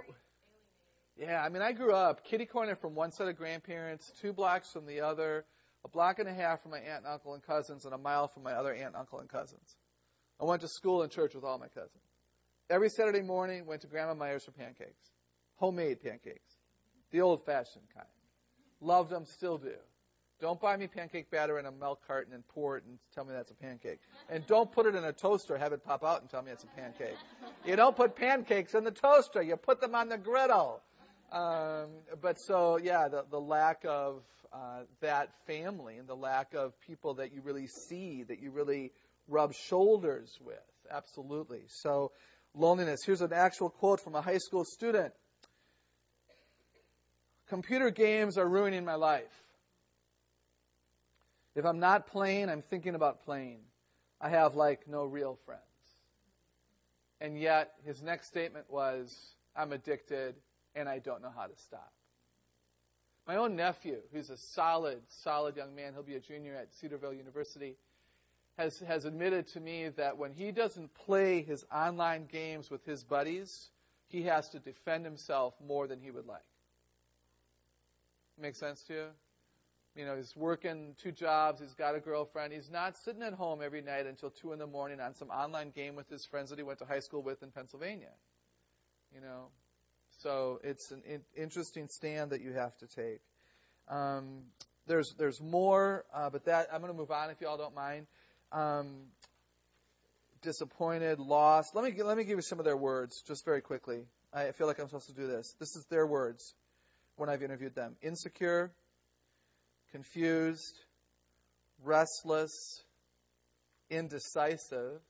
[1.15, 4.71] Yeah, I mean, I grew up kitty corner from one set of grandparents, two blocks
[4.71, 5.45] from the other
[5.87, 8.27] a block and a half from my aunt and uncle and cousins, and a mile
[8.27, 9.77] from my other aunt, uncle, and cousins.
[10.39, 12.03] I went to school and church with all my cousins.
[12.69, 15.11] Every Saturday morning, went to Grandma Myers for pancakes,
[15.55, 16.57] homemade pancakes,
[17.11, 18.07] the old-fashioned kind.
[18.81, 19.73] Loved them, still do.
[20.39, 23.33] Don't buy me pancake batter in a milk carton and pour it and tell me
[23.33, 23.99] that's a pancake.
[24.29, 26.63] And don't put it in a toaster, have it pop out and tell me it's
[26.63, 27.17] a pancake.
[27.65, 30.81] You don't put pancakes in the toaster, you put them on the griddle.
[31.31, 31.89] Um,
[32.21, 37.15] but so, yeah, the, the lack of uh, that family and the lack of people
[37.15, 38.91] that you really see, that you really
[39.27, 40.57] rub shoulders with.
[40.89, 41.63] Absolutely.
[41.67, 42.11] So,
[42.53, 43.01] loneliness.
[43.05, 45.13] Here's an actual quote from a high school student
[47.49, 49.23] Computer games are ruining my life.
[51.55, 53.59] If I'm not playing, I'm thinking about playing.
[54.19, 55.61] I have like no real friends.
[57.21, 59.17] And yet, his next statement was,
[59.55, 60.35] I'm addicted
[60.77, 61.91] and I don't know how to stop.
[63.27, 67.13] My own nephew, who's a solid, solid young man, he'll be a junior at Cedarville
[67.13, 67.75] University,
[68.57, 73.03] has, has admitted to me that when he doesn't play his online games with his
[73.03, 73.69] buddies,
[74.07, 76.39] he has to defend himself more than he would like.
[78.39, 79.05] Make sense to you?
[79.95, 83.61] You know, he's working two jobs, he's got a girlfriend, he's not sitting at home
[83.63, 86.59] every night until 2 in the morning on some online game with his friends that
[86.59, 88.13] he went to high school with in Pennsylvania.
[89.13, 89.47] You know,
[90.17, 93.19] so it's an in- interesting stand that you have to take.
[93.87, 94.43] Um,
[94.87, 97.75] there's there's more, uh, but that I'm going to move on if you all don't
[97.75, 98.07] mind.
[98.51, 98.87] Um,
[100.41, 101.75] disappointed, lost.
[101.75, 104.05] Let me let me give you some of their words just very quickly.
[104.33, 105.53] I feel like I'm supposed to do this.
[105.59, 106.53] This is their words
[107.15, 108.71] when I've interviewed them: insecure,
[109.91, 110.73] confused,
[111.83, 112.81] restless,
[113.89, 115.01] indecisive,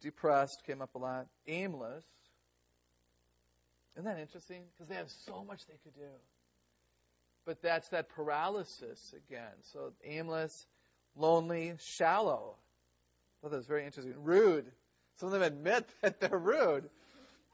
[0.00, 2.04] depressed came up a lot, aimless.
[3.94, 4.62] Isn't that interesting?
[4.72, 6.10] Because they have so much they could do.
[7.46, 9.52] But that's that paralysis again.
[9.72, 10.66] So aimless,
[11.16, 12.56] lonely, shallow.
[13.42, 14.14] Well, was very interesting.
[14.22, 14.66] Rude.
[15.18, 16.88] Some of them admit that they're rude.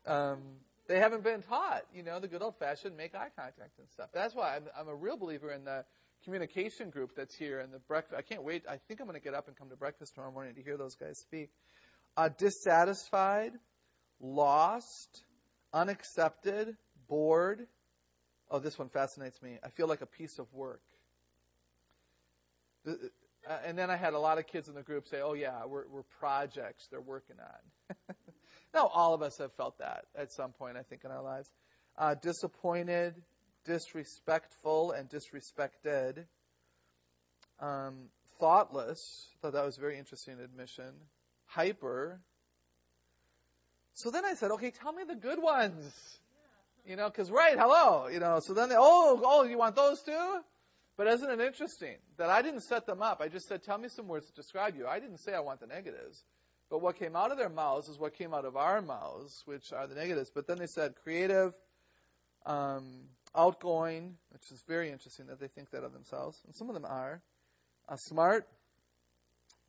[0.07, 0.39] Um,
[0.87, 4.09] they haven't been taught, you know, the good old fashioned make eye contact and stuff.
[4.13, 5.85] That's why I'm, I'm a real believer in the
[6.25, 8.19] communication group that's here and the breakfast.
[8.19, 8.65] I can't wait.
[8.69, 10.77] I think I'm going to get up and come to breakfast tomorrow morning to hear
[10.77, 11.51] those guys speak.
[12.17, 13.53] Uh, dissatisfied,
[14.21, 15.23] lost,
[15.73, 16.77] unaccepted,
[17.09, 17.67] bored.
[18.51, 19.59] Oh, this one fascinates me.
[19.63, 20.83] I feel like a piece of work.
[22.87, 22.95] Uh,
[23.65, 25.87] and then I had a lot of kids in the group say, "Oh yeah, we're,
[25.89, 27.97] we're projects they're working on."
[28.75, 31.49] now all of us have felt that at some point, I think, in our lives.
[31.97, 33.15] Uh, disappointed,
[33.65, 36.25] disrespectful, and disrespected.
[37.61, 39.29] Um, thoughtless.
[39.43, 40.93] Thought that was a very interesting admission.
[41.47, 42.21] Hyper.
[44.03, 46.19] So then I said, okay, tell me the good ones.
[46.87, 48.09] You know, because right, hello.
[48.09, 50.41] You know, so then they, oh, oh, you want those too?
[50.97, 53.21] But isn't it interesting that I didn't set them up?
[53.21, 54.87] I just said, tell me some words to describe you.
[54.87, 56.25] I didn't say I want the negatives.
[56.71, 59.73] But what came out of their mouths is what came out of our mouths, which
[59.73, 60.31] are the negatives.
[60.35, 61.53] But then they said creative,
[62.47, 62.85] um,
[63.35, 66.39] outgoing, which is very interesting that they think that of themselves.
[66.47, 67.21] And some of them are.
[67.89, 68.47] Uh, smart.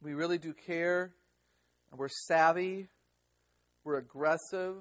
[0.01, 1.11] We really do care.
[1.91, 2.87] And we're savvy.
[3.83, 4.75] We're aggressive.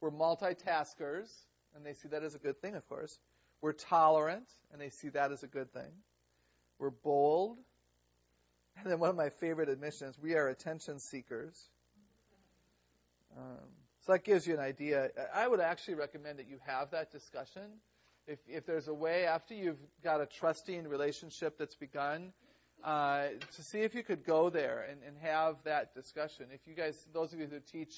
[0.00, 1.30] We're multitaskers.
[1.74, 3.18] And they see that as a good thing, of course.
[3.60, 5.90] We're tolerant, and they see that as a good thing.
[6.78, 7.58] We're bold.
[8.76, 11.60] And then one of my favorite admissions, we are attention seekers.
[13.36, 13.68] Um,
[14.06, 15.10] so that gives you an idea.
[15.34, 17.62] I would actually recommend that you have that discussion.
[18.26, 22.32] If, if there's a way, after you've got a trusting relationship that's begun,
[22.84, 26.46] uh, to see if you could go there and, and have that discussion.
[26.52, 27.92] If you guys, those of you who teach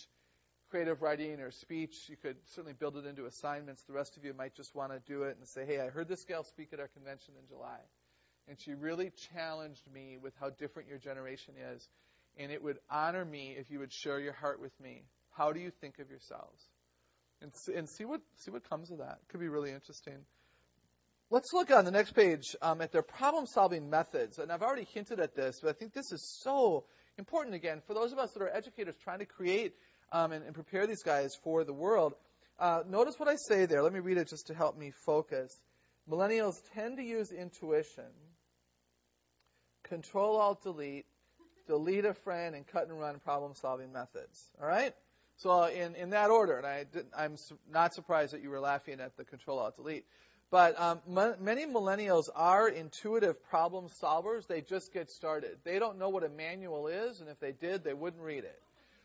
[0.70, 3.82] creative writing or speech, you could certainly build it into assignments.
[3.82, 6.08] The rest of you might just want to do it and say, hey, I heard
[6.08, 7.78] this gal speak at our convention in July.
[8.48, 11.88] And she really challenged me with how different your generation is.
[12.38, 15.02] And it would honor me if you would share your heart with me.
[15.32, 16.62] How do you think of yourselves?
[17.42, 19.18] And, and see what see what comes of that.
[19.22, 20.18] It could be really interesting.
[21.32, 24.40] Let's look on the next page um, at their problem-solving methods.
[24.40, 26.86] And I've already hinted at this, but I think this is so
[27.18, 29.74] important again for those of us that are educators trying to create
[30.10, 32.14] um, and, and, prepare these guys for the world.
[32.58, 33.80] Uh, notice what I say there.
[33.80, 35.56] Let me read it just to help me focus.
[36.10, 38.10] Millennials tend to use intuition,
[39.84, 41.06] control alt delete,
[41.68, 44.50] delete a friend, and cut and run problem solving methods.
[44.60, 44.92] All right?
[45.36, 47.36] So in, in that order, and I am
[47.70, 50.04] not surprised that you were laughing at the control alt delete.
[50.50, 54.46] But um, many millennials are intuitive problem solvers.
[54.46, 55.58] They just get started.
[55.62, 58.60] They don't know what a manual is, and if they did, they wouldn't read it.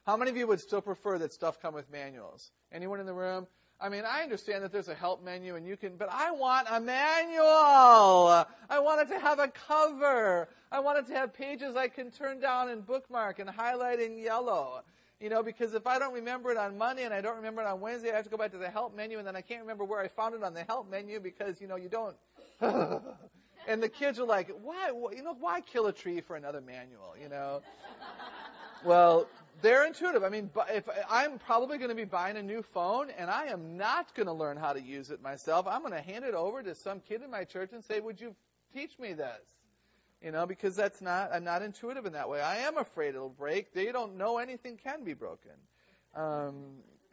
[0.05, 2.51] How many of you would still prefer that stuff come with manuals?
[2.71, 3.47] Anyone in the room?
[3.79, 6.67] I mean, I understand that there's a help menu and you can, but I want
[6.71, 7.43] a manual.
[7.43, 10.47] I want it to have a cover.
[10.71, 14.17] I want it to have pages I can turn down and bookmark and highlight in
[14.17, 14.81] yellow.
[15.21, 17.67] You know, because if I don't remember it on Monday and I don't remember it
[17.67, 19.61] on Wednesday, I have to go back to the help menu and then I can't
[19.61, 22.15] remember where I found it on the help menu because, you know, you don't.
[23.67, 27.15] and the kids are like, why, you know, why kill a tree for another manual,
[27.21, 27.61] you know?
[28.83, 29.27] well,
[29.61, 30.23] they're intuitive.
[30.23, 33.77] I mean, if I'm probably going to be buying a new phone and I am
[33.77, 36.61] not going to learn how to use it myself, I'm going to hand it over
[36.61, 38.35] to some kid in my church and say, "Would you
[38.73, 39.41] teach me this?"
[40.25, 42.41] You know, because that's not I'm not intuitive in that way.
[42.41, 43.73] I am afraid it'll break.
[43.73, 45.51] They don't know anything can be broken.
[46.15, 46.55] Um,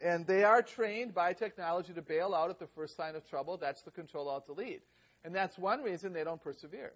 [0.01, 3.57] and they are trained by technology to bail out at the first sign of trouble.
[3.57, 4.81] That's the control alt delete.
[5.23, 6.91] And that's one reason they don't persevere.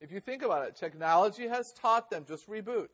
[0.00, 2.88] If you think about it, technology has taught them just reboot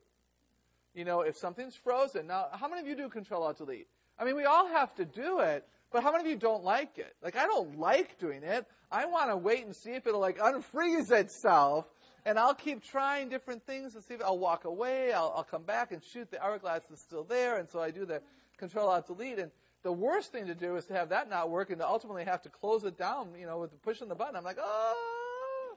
[0.95, 2.29] you know, if something's frozen.
[2.29, 3.89] Now, how many of you do Control Alt Delete?
[4.19, 6.99] I mean, we all have to do it, but how many of you don't like
[6.99, 7.15] it?
[7.23, 8.65] Like, I don't like doing it.
[8.91, 11.85] I want to wait and see if it'll like unfreeze itself,
[12.27, 15.13] and I'll keep trying different things and see if I'll walk away.
[15.13, 16.31] I'll, I'll come back and shoot.
[16.31, 18.23] The hourglass is still there, and so I do the
[18.57, 19.39] Control Alt Delete.
[19.39, 19.51] And
[19.83, 22.43] the worst thing to do is to have that not work and to ultimately have
[22.43, 23.29] to close it down.
[23.39, 24.37] You know, with pushing the button.
[24.37, 25.75] I'm like, oh.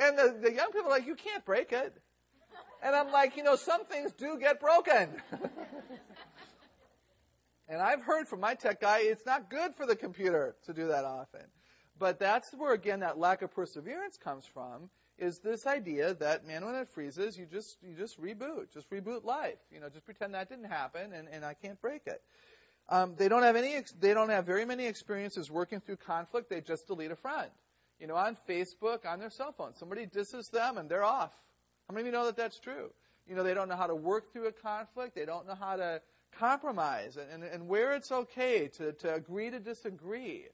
[0.00, 1.92] And the, the young people are like, you can't break it.
[2.82, 5.08] And I'm like, you know, some things do get broken.
[7.68, 10.88] and I've heard from my tech guy, it's not good for the computer to do
[10.88, 11.42] that often.
[11.98, 16.64] But that's where, again, that lack of perseverance comes from, is this idea that man,
[16.64, 19.58] when it freezes, you just you just reboot, just reboot life.
[19.72, 22.22] You know, just pretend that didn't happen, and, and I can't break it.
[22.88, 23.82] Um, they don't have any.
[24.00, 26.48] They don't have very many experiences working through conflict.
[26.48, 27.50] They just delete a friend.
[28.00, 31.32] You know, on Facebook, on their cell phone, somebody disses them, and they're off.
[31.88, 32.90] How many of you know that that's true?
[33.28, 35.14] You know, they don't know how to work through a conflict.
[35.14, 36.00] They don't know how to
[36.38, 40.46] compromise and, and, and where it's okay to, to agree to disagree.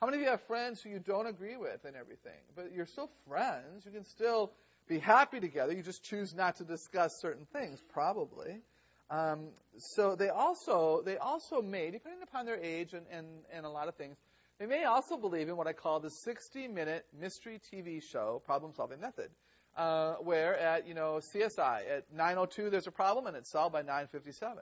[0.00, 2.40] How many of you have friends who you don't agree with and everything?
[2.56, 3.84] But you're still friends.
[3.84, 4.50] You can still
[4.88, 5.74] be happy together.
[5.74, 8.62] You just choose not to discuss certain things, probably.
[9.10, 13.68] Um, so they also they also may, depending upon their age and, and, and a
[13.68, 14.16] lot of things,
[14.58, 19.28] they may also believe in what I call the 60-minute mystery TV show problem-solving method,
[19.76, 23.82] uh, where at you know CSI at 9:02 there's a problem and it's solved by
[23.82, 24.60] 9:57.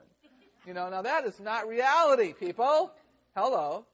[0.67, 2.91] You know, now that is not reality, people.
[3.37, 3.85] Hello.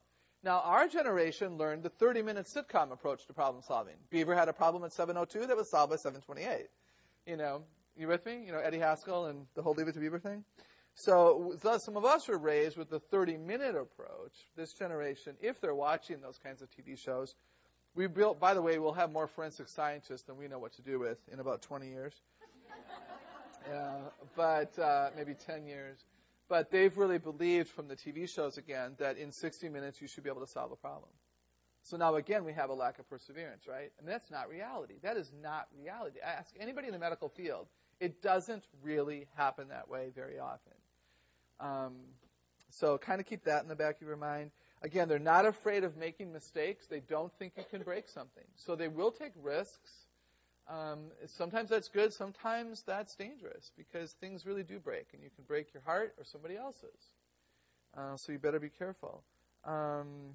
[0.46, 3.96] Now, our generation learned the 30 minute sitcom approach to problem solving.
[4.12, 6.68] Beaver had a problem at 702 that was solved by 728.
[7.26, 7.64] You know,
[7.98, 8.44] you with me?
[8.46, 10.44] You know, Eddie Haskell and the whole Leave It to Beaver thing?
[10.94, 14.34] So, thus, some of us were raised with the 30 minute approach.
[14.56, 17.34] This generation, if they're watching those kinds of TV shows,
[17.96, 20.84] we built, by the way, we'll have more forensic scientists than we know what to
[20.84, 22.14] do with in about 20 years.
[23.68, 23.96] yeah,
[24.36, 26.06] but uh, maybe 10 years.
[26.48, 30.24] But they've really believed from the TV shows again that in 60 minutes you should
[30.24, 31.10] be able to solve a problem.
[31.84, 33.92] So now again we have a lack of perseverance, right?
[34.00, 34.96] And that's not reality.
[35.04, 36.20] That is not reality.
[36.26, 37.68] I ask anybody in the medical field,
[38.00, 40.74] it doesn't really happen that way very often.
[41.60, 41.94] Um,
[42.70, 44.52] so kind of keep that in the back of your mind.
[44.82, 46.88] Again, they're not afraid of making mistakes.
[46.88, 48.44] They don't think you can break something.
[48.56, 50.05] So they will take risks.
[50.68, 55.46] Um, sometimes that's good, sometimes that's dangerous because things really do break, and you can
[55.46, 57.14] break your heart or somebody else's.
[57.96, 59.24] Uh, so you better be careful.
[59.64, 60.34] Um,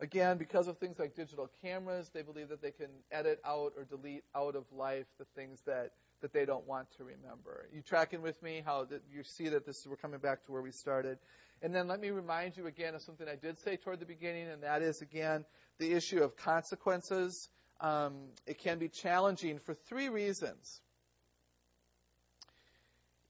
[0.00, 3.84] again, because of things like digital cameras, they believe that they can edit out or
[3.84, 7.68] delete out of life the things that, that they don't want to remember.
[7.72, 8.62] You tracking with me?
[8.64, 11.18] How that you see that this we're coming back to where we started.
[11.62, 14.48] And then let me remind you again of something I did say toward the beginning,
[14.48, 15.44] and that is again
[15.78, 17.48] the issue of consequences
[17.80, 18.14] um,
[18.46, 20.80] it can be challenging for three reasons.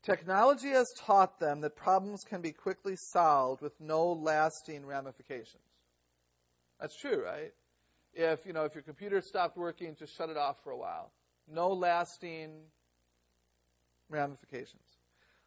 [0.02, 5.62] Technology has taught them that problems can be quickly solved with no lasting ramifications.
[6.80, 7.52] That's true, right?
[8.14, 11.12] If, you know, if your computer stopped working, just shut it off for a while.
[11.46, 12.50] No lasting
[14.08, 14.82] ramifications.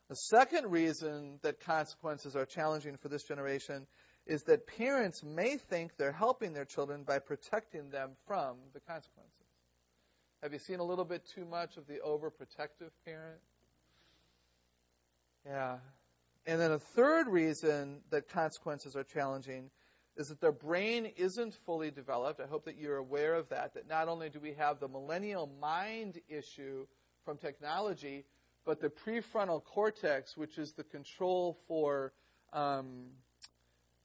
[0.10, 3.88] The second reason that consequences are challenging for this generation
[4.26, 9.32] is that parents may think they're helping their children by protecting them from the consequences.
[10.42, 13.40] Have you seen a little bit too much of the overprotective parent?
[15.46, 15.78] Yeah.
[16.46, 19.70] And then a third reason that consequences are challenging
[20.16, 22.40] is that their brain isn't fully developed.
[22.40, 23.74] I hope that you're aware of that.
[23.74, 26.86] That not only do we have the millennial mind issue
[27.26, 28.26] from technology,
[28.66, 32.14] but the prefrontal cortex, which is the control for
[32.52, 33.06] um,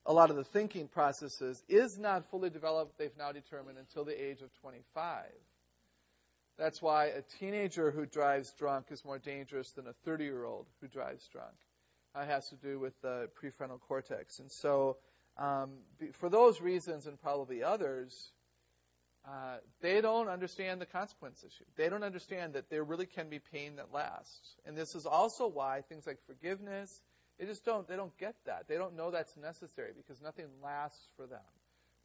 [0.07, 4.22] a lot of the thinking processes is not fully developed, they've now determined, until the
[4.22, 5.24] age of 25.
[6.59, 10.66] That's why a teenager who drives drunk is more dangerous than a 30 year old
[10.80, 11.55] who drives drunk.
[12.16, 14.40] It has to do with the prefrontal cortex.
[14.40, 14.96] And so,
[15.36, 15.70] um,
[16.14, 18.32] for those reasons and probably others,
[19.26, 21.64] uh, they don't understand the consequence issue.
[21.76, 24.57] They don't understand that there really can be pain that lasts.
[24.64, 27.01] And this is also why things like forgiveness
[27.39, 28.66] they just don't, they don't get that.
[28.68, 31.41] They don't know that's necessary because nothing lasts for them.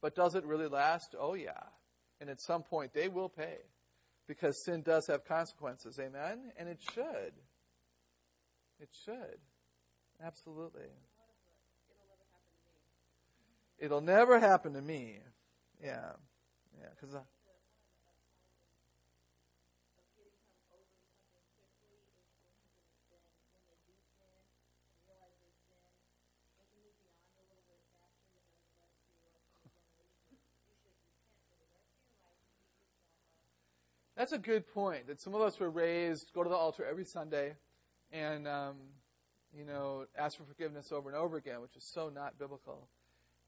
[0.00, 1.14] But does it really last?
[1.18, 1.62] Oh yeah.
[2.20, 3.56] And at some point they will pay
[4.28, 5.98] because sin does have consequences.
[5.98, 6.52] Amen?
[6.56, 7.32] And it should.
[8.80, 9.38] It should.
[10.22, 10.82] Absolutely.
[13.78, 15.18] It'll never happen to me.
[15.82, 16.12] Yeah.
[16.80, 16.88] Yeah.
[16.90, 17.16] Because
[34.16, 35.08] That's a good point.
[35.08, 37.54] That some of us were raised go to the altar every Sunday,
[38.12, 38.76] and um,
[39.56, 42.88] you know ask for forgiveness over and over again, which is so not biblical.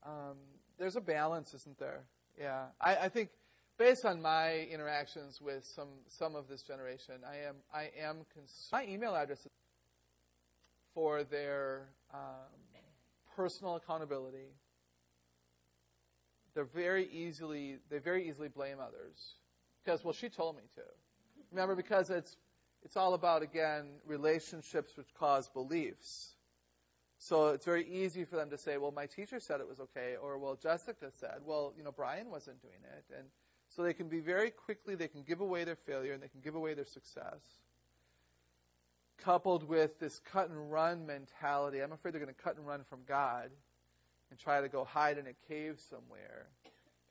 [0.04, 0.36] Um,
[0.78, 2.04] there's a balance, isn't there?
[2.38, 3.30] Yeah, I, I think
[3.78, 8.68] based on my interactions with some some of this generation, I am I am cons-
[8.72, 9.46] my email address
[10.94, 12.20] for their um,
[13.36, 14.48] personal accountability.
[16.54, 19.36] They're very easily they very easily blame others
[19.86, 20.82] because, well, she told me to.
[21.52, 22.36] Remember, because it's,
[22.82, 26.34] it's all about, again, relationships which cause beliefs.
[27.18, 30.16] So it's very easy for them to say, well, my teacher said it was okay,
[30.20, 33.04] or, well, Jessica said, well, you know, Brian wasn't doing it.
[33.16, 33.28] And
[33.76, 36.40] So they can be very quickly, they can give away their failure and they can
[36.40, 37.40] give away their success.
[39.22, 42.82] Coupled with this cut and run mentality, I'm afraid they're going to cut and run
[42.90, 43.50] from God
[44.30, 46.48] and try to go hide in a cave somewhere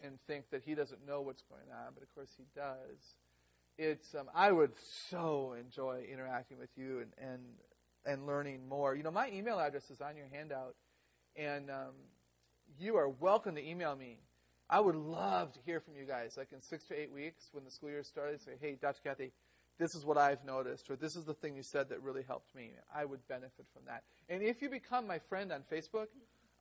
[0.04, 3.16] and think that He doesn't know what's going on, but of course He does.
[3.78, 4.72] It's um, I would
[5.10, 7.41] so enjoy interacting with you and, and
[8.06, 8.96] and learning more.
[8.96, 10.76] You know, my email address is on your handout,
[11.36, 11.93] and um,
[12.80, 14.18] you are welcome to email me.
[14.70, 17.64] I would love to hear from you guys, like in six to eight weeks when
[17.64, 18.41] the school year started.
[18.41, 19.00] Say, hey, Dr.
[19.04, 19.32] Kathy,
[19.78, 22.56] this is what I've noticed, or this is the thing you said that really helped
[22.56, 22.72] me.
[22.93, 24.04] I would benefit from that.
[24.30, 26.08] And if you become my friend on Facebook,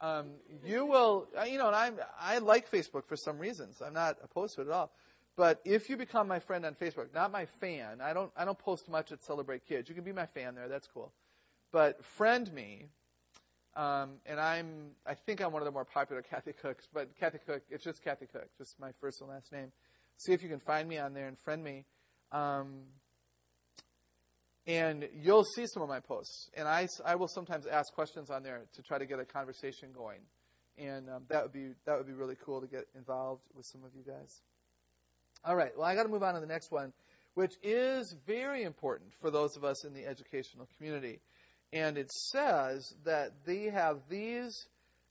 [0.01, 0.27] um,
[0.65, 3.81] you will, uh, you know, and I'm, I like Facebook for some reasons.
[3.85, 4.93] I'm not opposed to it at all.
[5.37, 8.59] But if you become my friend on Facebook, not my fan, I don't, I don't
[8.59, 9.89] post much at Celebrate Kids.
[9.89, 10.69] You can be my fan there.
[10.69, 11.13] That's cool.
[11.73, 12.87] But friend me,
[13.75, 17.39] um, and I'm, I think I'm one of the more popular Kathy Kochs, but Kathy
[17.45, 19.73] Koch, it's just Kathy Koch, just my first and last name.
[20.19, 21.85] See if you can find me on there and friend me.
[22.31, 22.83] Um,
[24.67, 26.49] and you'll see some of my posts.
[26.55, 29.91] And I, I will sometimes ask questions on there to try to get a conversation
[29.95, 30.21] going.
[30.79, 33.85] And um, that would be that would be really cool to get involved with some
[33.85, 34.43] of you guys.
[35.45, 35.71] All right.
[35.77, 36.93] Well, I got to move on to the next one,
[37.35, 41.21] which is very important for those of us in the educational community.
[41.73, 44.67] And it says that they have these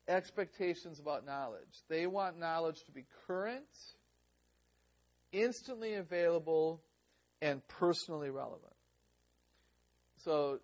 [0.08, 1.82] expectations about knowledge.
[1.90, 3.64] They want knowledge to be current,
[5.32, 6.82] instantly available,
[7.42, 8.73] and personally relevant.
[10.24, 10.60] So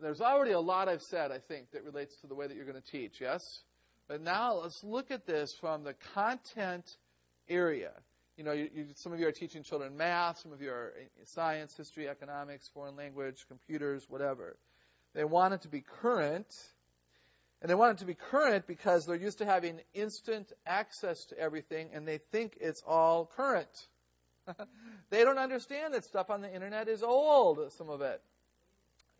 [0.00, 2.66] there's already a lot I've said, I think, that relates to the way that you're
[2.66, 3.62] going to teach, yes?
[4.08, 6.96] But now let's look at this from the content
[7.48, 7.92] area.
[8.36, 10.94] You know, you, you, some of you are teaching children math, some of you are
[10.98, 14.56] eh, science, history, economics, foreign language, computers, whatever.
[15.14, 16.52] They want it to be current.
[17.60, 21.38] And they want it to be current because they're used to having instant access to
[21.38, 23.86] everything and they think it's all current.
[25.10, 28.20] they don't understand that stuff on the internet is old, some of it.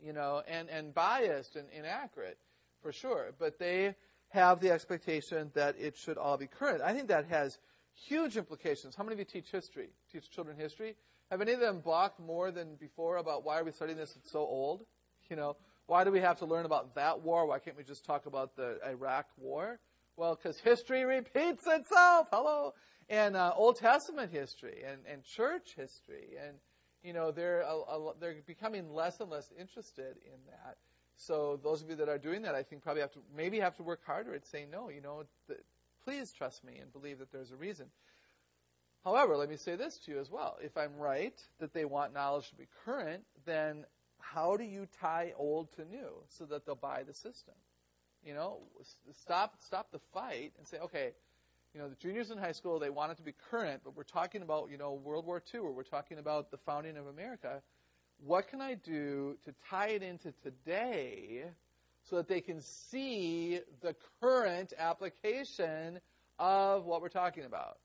[0.05, 2.39] You know, and, and biased and inaccurate,
[2.83, 3.33] for sure.
[3.39, 3.95] But they
[4.31, 6.83] have the expectation that it should all be current.
[6.83, 7.59] I think that has
[7.95, 8.95] huge implications.
[8.97, 9.91] How many of you teach history?
[10.11, 10.97] Teach children history?
[11.31, 14.15] Have any of them balked more than before about why are we studying this?
[14.17, 14.85] It's so old.
[15.31, 17.47] You know, why do we have to learn about that war?
[17.47, 19.79] Why can't we just talk about the Iraq war?
[20.17, 22.29] Well, because history repeats itself.
[22.33, 22.75] Hello.
[23.09, 26.31] And uh, Old Testament history and, and church history.
[26.45, 26.57] And,
[27.03, 30.77] you know, they're, a, a, they're becoming less and less interested in that.
[31.17, 33.77] So those of you that are doing that, I think probably have to, maybe have
[33.77, 35.57] to work harder at saying, no, you know, the,
[36.05, 37.87] please trust me and believe that there's a reason.
[39.05, 40.57] However, let me say this to you as well.
[40.63, 43.85] If I'm right that they want knowledge to be current, then
[44.19, 47.55] how do you tie old to new so that they'll buy the system?
[48.25, 48.59] You know,
[49.25, 51.13] stop stop the fight and say, okay,
[51.75, 54.03] you know, the juniors in high school they want it to be current, but we're
[54.03, 57.63] talking about you know World War II, or we're talking about the founding of America.
[58.25, 61.45] What can I do to tie it into today
[62.09, 65.99] so that they can see the current application
[66.39, 67.79] of what we're talking about?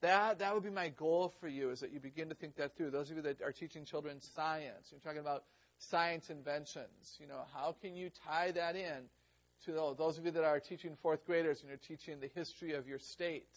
[0.00, 2.76] That, that would be my goal for you is that you begin to think that
[2.76, 2.90] through.
[2.90, 5.44] Those of you that are teaching children science, you're talking about
[5.78, 7.18] science inventions.
[7.20, 9.04] You know, how can you tie that in
[9.66, 12.86] to those of you that are teaching fourth graders and you're teaching the history of
[12.88, 13.48] your state?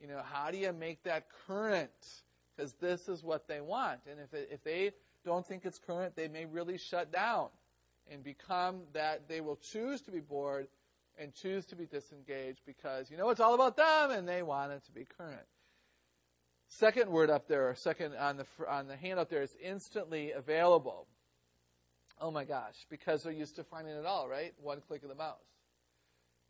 [0.00, 1.90] You know, how do you make that current?
[2.56, 4.00] Because this is what they want.
[4.10, 4.92] And if, it, if they
[5.24, 7.48] don't think it's current, they may really shut down
[8.10, 10.68] and become that they will choose to be bored
[11.18, 14.72] and choose to be disengaged because, you know, it's all about them and they want
[14.72, 15.46] it to be current.
[16.68, 21.06] Second word up there, or second on the on the handout there is instantly available.
[22.20, 24.52] Oh my gosh, because they're used to finding it all, right?
[24.60, 25.36] One click of the mouse.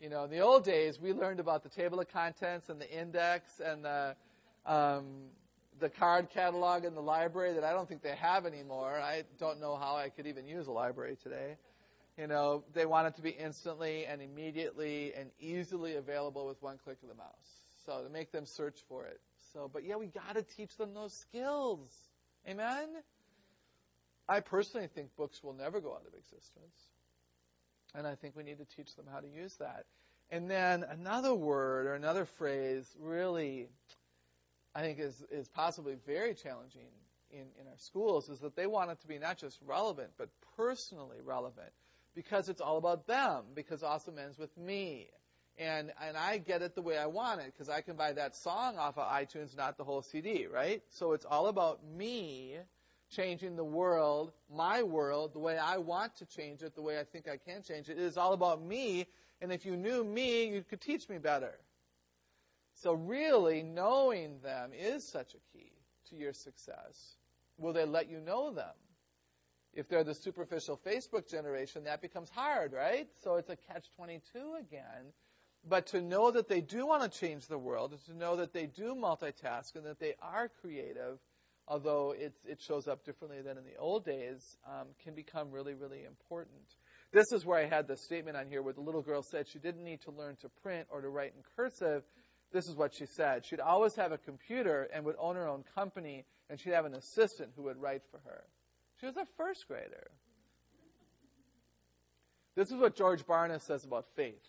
[0.00, 2.90] You know, in the old days, we learned about the table of contents and the
[2.90, 4.16] index and the
[4.64, 5.04] um,
[5.80, 8.98] the card catalog in the library that I don't think they have anymore.
[9.00, 11.56] I don't know how I could even use a library today.
[12.16, 16.78] You know, they want it to be instantly and immediately and easily available with one
[16.82, 17.66] click of the mouse.
[17.86, 19.20] So to make them search for it.
[19.52, 21.90] So, but yeah, we got to teach them those skills.
[22.46, 22.88] Amen?
[24.28, 26.90] I personally think books will never go out of existence.
[27.94, 29.86] And I think we need to teach them how to use that.
[30.30, 33.68] And then another word or another phrase really,
[34.74, 36.90] I think is, is possibly very challenging
[37.30, 40.28] in, in our schools is that they want it to be not just relevant, but
[40.56, 41.70] personally relevant.
[42.14, 45.08] Because it's all about them, because awesome ends with me
[45.58, 48.36] and and I get it the way I want it because I can buy that
[48.36, 50.82] song off of iTunes, not the whole CD, right?
[50.90, 52.58] So it's all about me
[53.10, 57.04] changing the world, my world, the way I want to change it, the way I
[57.04, 57.98] think I can change it.
[57.98, 59.06] It is all about me,
[59.40, 61.54] and if you knew me, you could teach me better.
[62.74, 65.72] So really knowing them is such a key
[66.10, 67.16] to your success.
[67.56, 68.74] Will they let you know them?
[69.74, 73.08] If they're the superficial Facebook generation, that becomes hard, right?
[73.22, 75.12] So it's a catch 22 again.
[75.68, 78.52] But to know that they do want to change the world, and to know that
[78.52, 81.18] they do multitask and that they are creative,
[81.68, 86.04] although it, shows up differently than in the old days, um, can become really, really
[86.04, 86.58] important.
[87.12, 89.58] This is where I had the statement on here where the little girl said she
[89.58, 92.02] didn't need to learn to print or to write in cursive.
[92.52, 93.44] This is what she said.
[93.44, 96.94] She'd always have a computer and would own her own company, and she'd have an
[96.94, 98.44] assistant who would write for her.
[99.00, 100.10] She was a first grader.
[102.56, 104.42] This is what George Barna says about faith.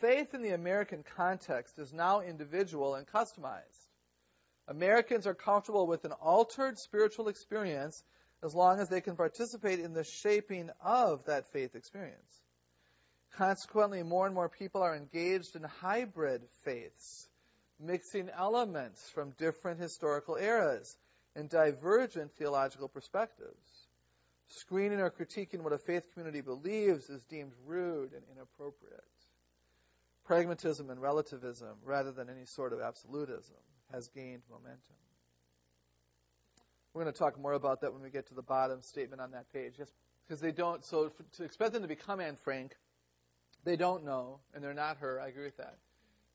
[0.00, 3.85] Faith in the American context is now individual and customized.
[4.68, 8.02] Americans are comfortable with an altered spiritual experience
[8.42, 12.40] as long as they can participate in the shaping of that faith experience.
[13.36, 17.28] Consequently, more and more people are engaged in hybrid faiths,
[17.78, 20.96] mixing elements from different historical eras
[21.34, 23.86] and divergent theological perspectives.
[24.48, 29.02] Screening or critiquing what a faith community believes is deemed rude and inappropriate.
[30.24, 33.56] Pragmatism and relativism, rather than any sort of absolutism,
[33.92, 34.96] has gained momentum.
[36.92, 39.32] We're going to talk more about that when we get to the bottom statement on
[39.32, 39.74] that page.
[39.78, 39.92] Yes,
[40.26, 40.84] because they don't.
[40.84, 42.74] So to expect them to become Anne Frank,
[43.64, 45.20] they don't know, and they're not her.
[45.20, 45.76] I agree with that.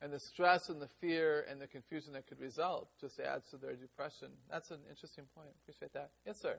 [0.03, 3.57] And the stress and the fear and the confusion that could result just adds to
[3.57, 4.29] their depression.
[4.49, 5.49] That's an interesting point.
[5.63, 6.09] Appreciate that.
[6.25, 6.57] Yes, sir.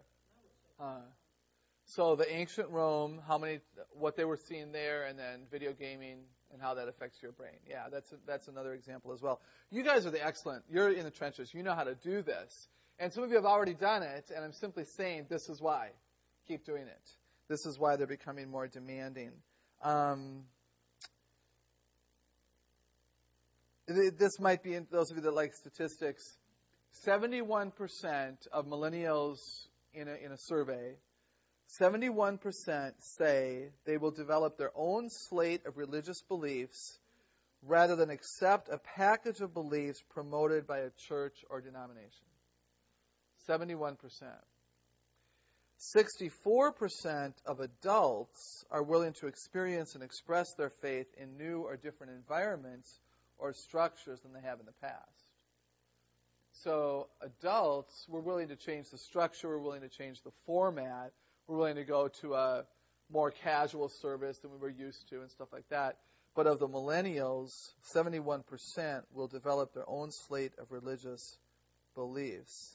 [0.80, 1.02] Uh,
[1.84, 3.60] so the ancient Rome, how many,
[3.92, 6.20] what they were seeing there, and then video gaming
[6.52, 7.58] and how that affects your brain.
[7.68, 9.40] Yeah, that's a, that's another example as well.
[9.70, 10.64] You guys are the excellent.
[10.70, 11.52] You're in the trenches.
[11.52, 14.30] You know how to do this, and some of you have already done it.
[14.34, 15.90] And I'm simply saying this is why.
[16.48, 17.10] Keep doing it.
[17.48, 19.32] This is why they're becoming more demanding.
[19.82, 20.44] Um,
[23.86, 26.22] this might be those of you that like statistics.
[27.06, 27.72] 71%
[28.52, 29.38] of millennials
[29.94, 30.94] in a, in a survey
[31.80, 36.98] 71% say they will develop their own slate of religious beliefs
[37.62, 42.26] rather than accept a package of beliefs promoted by a church or denomination.
[43.48, 43.96] 71%.
[45.96, 52.12] 64% of adults are willing to experience and express their faith in new or different
[52.12, 53.00] environments
[53.38, 55.24] or structures than they have in the past.
[56.62, 61.12] So adults, we're willing to change the structure, we're willing to change the format,
[61.46, 62.64] we're willing to go to a
[63.10, 65.98] more casual service than we were used to and stuff like that.
[66.34, 67.52] But of the millennials,
[67.94, 71.36] 71% will develop their own slate of religious
[71.94, 72.74] beliefs.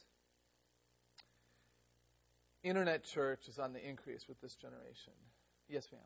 [2.63, 5.13] Internet church is on the increase with this generation.
[5.69, 6.01] Yes, ma'am.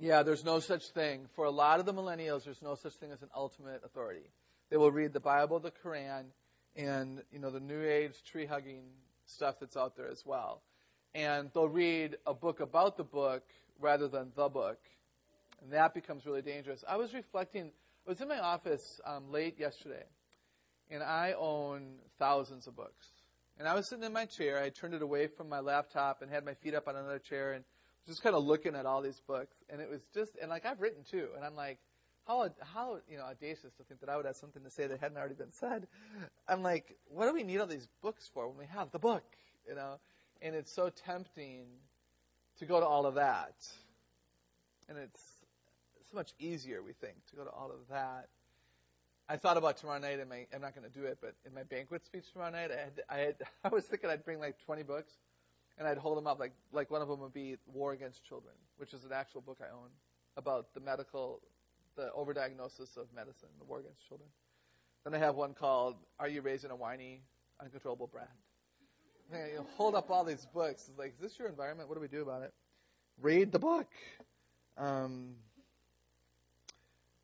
[0.00, 1.26] Yeah, there's no such thing.
[1.34, 4.30] For a lot of the millennials, there's no such thing as an ultimate authority.
[4.70, 6.26] They will read the Bible, the Quran,
[6.76, 8.82] and you know the New Age tree hugging
[9.26, 10.62] stuff that's out there as well.
[11.14, 13.42] And they'll read a book about the book
[13.80, 14.78] rather than the book,
[15.62, 16.84] and that becomes really dangerous.
[16.88, 17.72] I was reflecting.
[18.06, 20.04] I was in my office um, late yesterday,
[20.92, 23.06] and I own thousands of books.
[23.58, 24.62] And I was sitting in my chair.
[24.62, 27.54] I turned it away from my laptop and had my feet up on another chair
[27.54, 27.64] and
[28.06, 30.80] just kind of looking at all these books, and it was just, and like I've
[30.80, 31.78] written too, and I'm like,
[32.26, 35.00] how how you know audacious to think that I would have something to say that
[35.00, 35.86] hadn't already been said.
[36.48, 39.24] I'm like, what do we need all these books for when we have the book,
[39.66, 39.94] you know?
[40.42, 41.66] And it's so tempting
[42.58, 43.54] to go to all of that,
[44.88, 45.22] and it's
[46.10, 48.28] so much easier, we think, to go to all of that.
[49.28, 51.62] I thought about tomorrow night, and I'm not going to do it, but in my
[51.62, 54.84] banquet speech tomorrow night, I had, I had, I was thinking I'd bring like 20
[54.84, 55.12] books
[55.78, 58.54] and I'd hold them up like like one of them would be War Against Children,
[58.76, 59.90] which is an actual book I own
[60.36, 61.40] about the medical,
[61.96, 64.28] the overdiagnosis of medicine, the war against children.
[65.04, 67.22] Then I have one called Are You Raising a Whiny,
[67.60, 68.30] Uncontrollable Brat?
[69.32, 70.86] you hold up all these books.
[70.88, 71.88] It's like, is this your environment?
[71.88, 72.52] What do we do about it?
[73.20, 73.88] Read the book.
[74.76, 75.34] Um,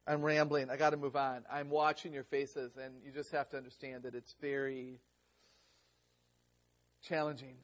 [0.06, 0.70] I'm rambling.
[0.70, 1.44] I got to move on.
[1.50, 4.98] I'm watching your faces, and you just have to understand that it's very
[7.08, 7.54] challenging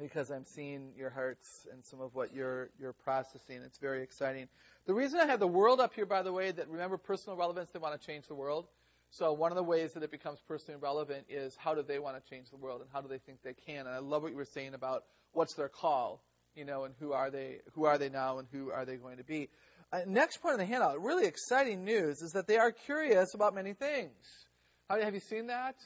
[0.00, 3.62] because I'm seeing your hearts and some of what you're you're processing.
[3.64, 4.48] It's very exciting.
[4.86, 7.70] The reason I have the world up here, by the way, that remember personal relevance,
[7.70, 8.66] they want to change the world.
[9.10, 12.22] So one of the ways that it becomes personally relevant is how do they want
[12.22, 13.86] to change the world and how do they think they can?
[13.86, 16.22] And I love what you were saying about what's their call,
[16.54, 19.18] you know, and who are they who are they now and who are they going
[19.18, 19.48] to be.
[19.92, 23.54] Uh, next point of the handout, really exciting news is that they are curious about
[23.54, 24.10] many things.
[24.88, 25.76] How, have you seen that?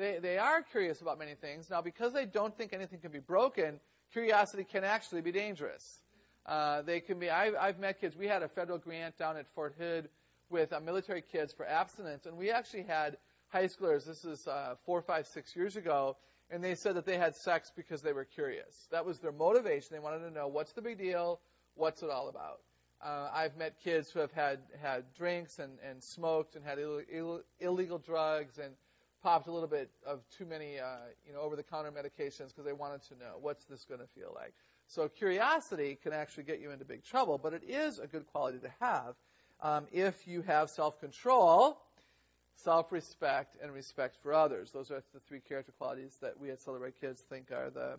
[0.00, 1.68] They, they are curious about many things.
[1.70, 3.78] Now, because they don't think anything can be broken,
[4.12, 6.00] curiosity can actually be dangerous.
[6.46, 7.28] Uh, they can be.
[7.28, 8.16] I, I've met kids.
[8.16, 10.08] We had a federal grant down at Fort Hood
[10.48, 14.06] with uh, military kids for abstinence, and we actually had high schoolers.
[14.06, 16.16] This is uh, four, five, six years ago,
[16.50, 18.88] and they said that they had sex because they were curious.
[18.90, 19.88] That was their motivation.
[19.92, 21.40] They wanted to know what's the big deal,
[21.74, 22.60] what's it all about.
[23.04, 27.00] Uh, I've met kids who have had had drinks and, and smoked and had Ill,
[27.10, 28.74] Ill, illegal drugs and
[29.22, 30.96] popped a little bit of too many, uh,
[31.26, 34.54] you know, over-the-counter medications because they wanted to know what's this going to feel like.
[34.88, 38.58] So curiosity can actually get you into big trouble, but it is a good quality
[38.58, 39.14] to have
[39.62, 41.78] um, if you have self-control,
[42.64, 44.70] self-respect, and respect for others.
[44.72, 47.98] Those are the three character qualities that we at Celebrate Kids think are the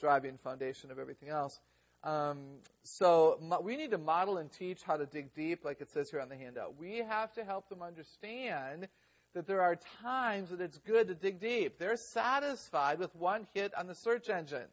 [0.00, 1.58] driving foundation of everything else.
[2.04, 2.38] Um,
[2.82, 6.20] so we need to model and teach how to dig deep, like it says here
[6.20, 6.76] on the handout.
[6.76, 8.88] We have to help them understand
[9.34, 11.78] that there are times that it's good to dig deep.
[11.78, 14.68] They're satisfied with one hit on the search engine.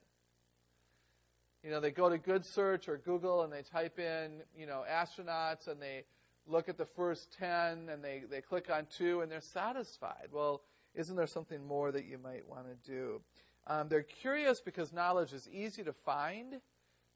[1.63, 4.83] You know, they go to Good Search or Google and they type in, you know,
[4.89, 6.05] astronauts and they
[6.47, 10.29] look at the first 10 and they, they click on two and they're satisfied.
[10.31, 10.61] Well,
[10.95, 13.21] isn't there something more that you might want to do?
[13.67, 16.59] Um, they're curious because knowledge is easy to find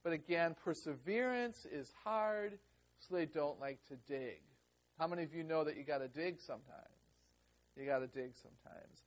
[0.04, 2.60] but again, perseverance is hard,
[3.00, 4.42] so they don't like to dig.
[5.00, 6.93] How many of you know that you got to dig sometimes?
[7.78, 9.02] You got to dig sometimes.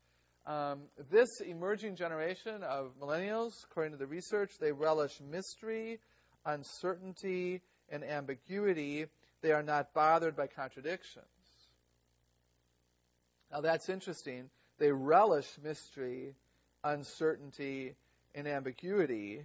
[0.46, 5.98] Um, this emerging generation of millennials, according to the research, they relish mystery,
[6.44, 9.06] uncertainty, and ambiguity.
[9.42, 11.26] They are not bothered by contradictions.
[13.50, 14.50] Now that's interesting.
[14.78, 16.34] They relish mystery,
[16.84, 17.94] uncertainty,
[18.34, 19.42] and ambiguity.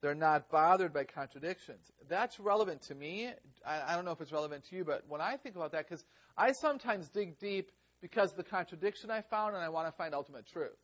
[0.00, 1.90] They're not bothered by contradictions.
[2.08, 3.30] That's relevant to me.
[3.66, 5.88] I, I don't know if it's relevant to you, but when I think about that,
[5.88, 6.04] because
[6.36, 7.70] I sometimes dig deep
[8.00, 10.76] because of the contradiction I found and I want to find ultimate truth.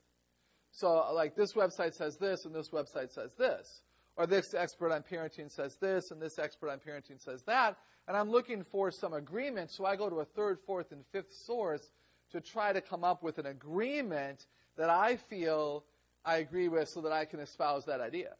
[0.73, 3.83] So, like, this website says this and this website says this.
[4.17, 7.77] Or this expert on parenting says this and this expert on parenting says that.
[8.09, 11.33] And I'm looking for some agreement, so I go to a third, fourth, and fifth
[11.33, 11.93] source
[12.33, 14.45] to try to come up with an agreement
[14.77, 15.85] that I feel
[16.25, 18.31] I agree with so that I can espouse that idea.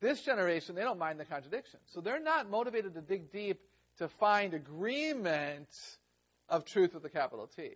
[0.00, 1.80] This generation, they don't mind the contradiction.
[1.86, 3.60] So they're not motivated to dig deep
[3.98, 5.68] to find agreement
[6.48, 7.70] of truth with a capital T.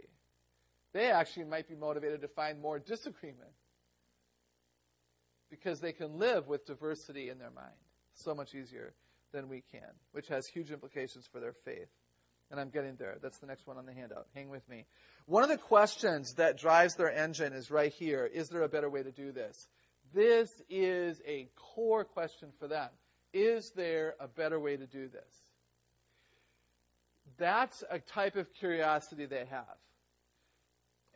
[0.92, 3.50] They actually might be motivated to find more disagreement
[5.50, 7.74] because they can live with diversity in their mind
[8.14, 8.94] so much easier
[9.32, 11.88] than we can, which has huge implications for their faith.
[12.50, 13.16] And I'm getting there.
[13.20, 14.26] That's the next one on the handout.
[14.34, 14.86] Hang with me.
[15.26, 18.24] One of the questions that drives their engine is right here.
[18.24, 19.66] Is there a better way to do this?
[20.14, 22.88] This is a core question for them.
[23.32, 25.45] Is there a better way to do this?
[27.38, 29.76] That's a type of curiosity they have.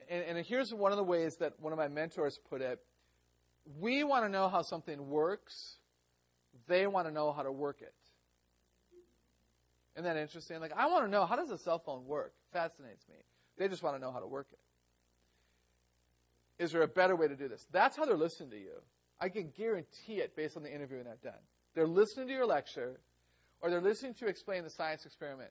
[0.08, 2.80] And, and here's one of the ways that one of my mentors put it.
[3.78, 5.76] We want to know how something works.
[6.66, 7.94] They want to know how to work it.
[9.94, 10.60] Isn't that interesting?
[10.60, 12.32] Like, I want to know how does a cell phone work?
[12.52, 13.16] Fascinates me.
[13.58, 14.58] They just want to know how to work it.
[16.62, 17.66] Is there a better way to do this?
[17.72, 18.82] That's how they're listening to you.
[19.20, 21.40] I can guarantee it based on the interviewing I've done.
[21.74, 23.00] They're listening to your lecture,
[23.60, 25.50] or they're listening to you explain the science experiment.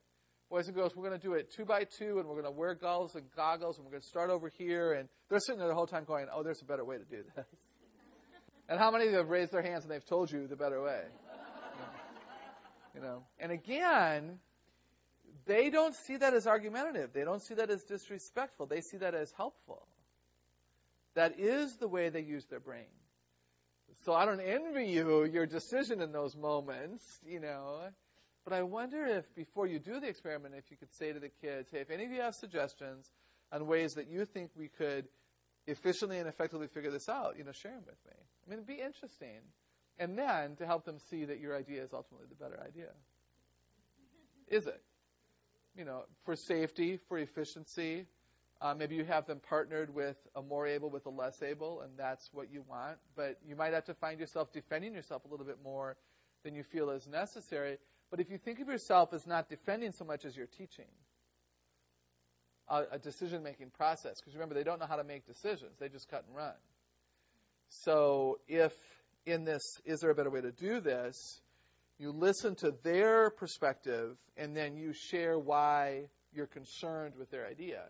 [0.49, 2.51] Boys and girls, we're going to do it two by two, and we're going to
[2.51, 4.93] wear goggles and goggles, and we're going to start over here.
[4.93, 7.23] And they're sitting there the whole time going, "Oh, there's a better way to do
[7.35, 7.45] this."
[8.67, 10.81] and how many of you have raised their hands and they've told you the better
[10.81, 11.03] way?
[12.95, 13.23] You know.
[13.39, 14.39] And again,
[15.45, 17.13] they don't see that as argumentative.
[17.13, 18.65] They don't see that as disrespectful.
[18.65, 19.87] They see that as helpful.
[21.13, 22.89] That is the way they use their brain.
[24.03, 27.81] So I don't envy you your decision in those moments, you know.
[28.49, 31.29] But I wonder if before you do the experiment, if you could say to the
[31.29, 33.07] kids, hey, if any of you have suggestions
[33.51, 35.07] on ways that you think we could
[35.67, 38.13] efficiently and effectively figure this out, you know, share them with me.
[38.15, 39.41] I mean, it'd be interesting.
[39.99, 42.89] And then to help them see that your idea is ultimately the better idea.
[44.47, 44.81] Is it?
[45.77, 48.07] You know, for safety, for efficiency,
[48.61, 51.91] uh, maybe you have them partnered with a more able with a less able, and
[51.97, 52.97] that's what you want.
[53.15, 55.97] But you might have to find yourself defending yourself a little bit more
[56.43, 57.77] than you feel is necessary.
[58.11, 60.85] But if you think of yourself as not defending so much as you're teaching,
[62.67, 65.89] a, a decision making process, because remember, they don't know how to make decisions, they
[65.89, 66.53] just cut and run.
[67.69, 68.73] So if
[69.25, 71.41] in this, is there a better way to do this?
[71.99, 77.83] You listen to their perspective, and then you share why you're concerned with their idea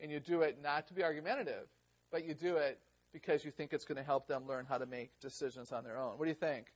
[0.00, 1.66] and you do it not to be argumentative,
[2.10, 2.78] but you do it
[3.12, 5.98] because you think it's going to help them learn how to make decisions on their
[5.98, 6.18] own.
[6.18, 6.66] What do you think?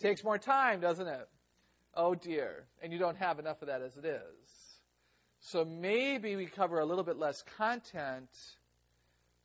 [0.00, 1.28] Takes more time, doesn't it?
[1.94, 2.64] Oh dear.
[2.82, 4.68] And you don't have enough of that as it is.
[5.40, 8.28] So maybe we cover a little bit less content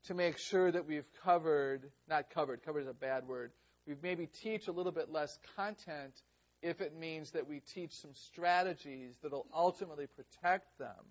[0.05, 3.51] to make sure that we've covered, not covered, covered is a bad word,
[3.87, 6.13] we've maybe teach a little bit less content
[6.61, 11.05] if it means that we teach some strategies that will ultimately protect them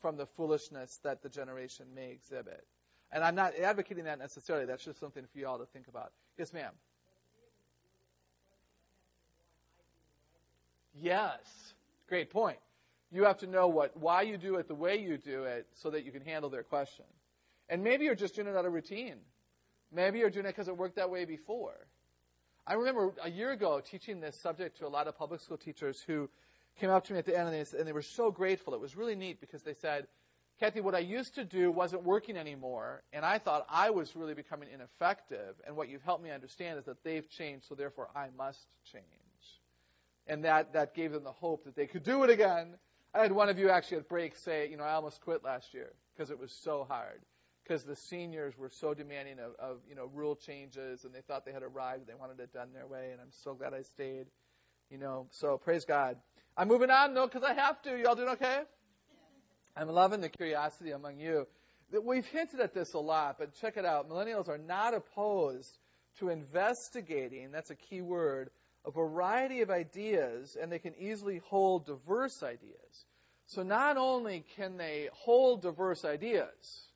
[0.00, 2.64] from the foolishness that the generation may exhibit.
[3.10, 4.66] And I'm not advocating that necessarily.
[4.66, 6.12] That's just something for you all to think about.
[6.38, 6.72] Yes, ma'am.
[11.00, 11.74] Yes.
[12.08, 12.58] Great point.
[13.10, 15.90] You have to know what why you do it the way you do it so
[15.90, 17.04] that you can handle their question.
[17.68, 19.16] And maybe you're just doing it out of routine.
[19.92, 21.74] Maybe you're doing it because it worked that way before.
[22.66, 26.02] I remember a year ago teaching this subject to a lot of public school teachers
[26.06, 26.28] who
[26.78, 28.74] came up to me at the end and and they were so grateful.
[28.74, 30.06] It was really neat because they said,
[30.60, 34.34] Kathy, what I used to do wasn't working anymore, and I thought I was really
[34.34, 35.54] becoming ineffective.
[35.64, 39.27] And what you've helped me understand is that they've changed, so therefore I must change.
[40.28, 42.76] And that, that gave them the hope that they could do it again.
[43.14, 45.72] I had one of you actually at break say, you know, I almost quit last
[45.72, 47.20] year because it was so hard.
[47.64, 51.44] Because the seniors were so demanding of, of, you know, rule changes, and they thought
[51.44, 53.10] they had arrived, and they wanted it done their way.
[53.12, 54.26] And I'm so glad I stayed.
[54.90, 56.16] You know, so praise God.
[56.56, 57.98] I'm moving on though because I have to.
[57.98, 58.60] Y'all doing okay?
[59.76, 61.46] I'm loving the curiosity among you.
[62.02, 64.08] We've hinted at this a lot, but check it out.
[64.10, 65.78] Millennials are not opposed
[66.18, 68.50] to investigating, that's a key word,
[68.84, 73.06] a variety of ideas, and they can easily hold diverse ideas.
[73.46, 76.88] So not only can they hold diverse ideas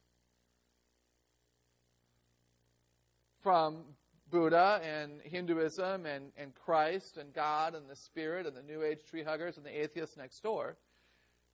[3.43, 3.85] from
[4.31, 8.99] Buddha and Hinduism and, and Christ and God and the Spirit and the New Age
[9.09, 10.77] tree huggers and the atheists next door,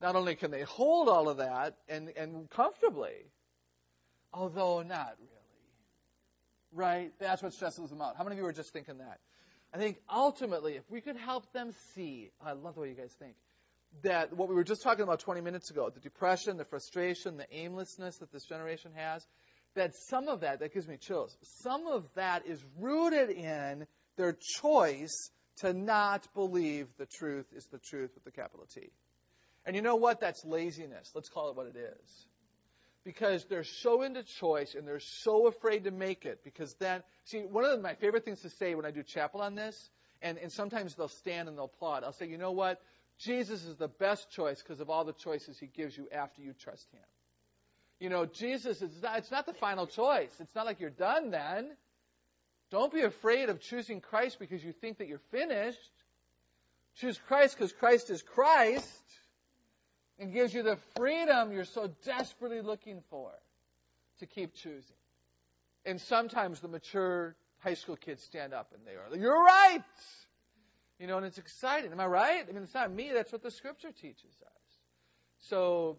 [0.00, 3.32] not only can they hold all of that and, and comfortably,
[4.32, 5.32] although not really.
[6.70, 7.12] Right?
[7.18, 8.16] That's what stresses them out.
[8.16, 9.18] How many of you are just thinking that?
[9.72, 13.14] I think ultimately, if we could help them see, I love the way you guys
[13.18, 13.34] think,
[14.02, 17.46] that what we were just talking about 20 minutes ago, the depression, the frustration, the
[17.54, 19.26] aimlessness that this generation has,
[19.74, 24.36] that some of that, that gives me chills, some of that is rooted in their
[24.60, 28.90] choice to not believe the truth is the truth with the capital T.
[29.66, 30.20] And you know what?
[30.20, 31.10] That's laziness.
[31.14, 32.26] Let's call it what it is.
[33.08, 36.44] Because they're so into choice and they're so afraid to make it.
[36.44, 39.54] Because then, see, one of my favorite things to say when I do chapel on
[39.54, 39.88] this,
[40.20, 42.04] and, and sometimes they'll stand and they'll applaud.
[42.04, 42.82] I'll say, you know what?
[43.18, 46.52] Jesus is the best choice because of all the choices he gives you after you
[46.52, 47.00] trust him.
[47.98, 50.34] You know, Jesus is not, it's not the final choice.
[50.38, 51.70] It's not like you're done then.
[52.70, 55.80] Don't be afraid of choosing Christ because you think that you're finished.
[56.96, 59.02] Choose Christ because Christ is Christ
[60.18, 63.30] and gives you the freedom you're so desperately looking for
[64.18, 64.96] to keep choosing.
[65.84, 69.82] And sometimes the mature high school kids stand up and they are, like, you're right!
[70.98, 71.92] You know, and it's exciting.
[71.92, 72.44] Am I right?
[72.48, 73.10] I mean, it's not me.
[73.14, 74.62] That's what the scripture teaches us.
[75.38, 75.96] So,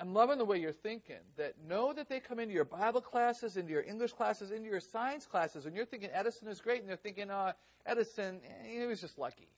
[0.00, 1.18] I'm loving the way you're thinking.
[1.36, 4.80] That know that they come into your Bible classes, into your English classes, into your
[4.80, 7.52] science classes, and you're thinking Edison is great, and they're thinking, uh,
[7.84, 9.48] Edison, eh, he was just lucky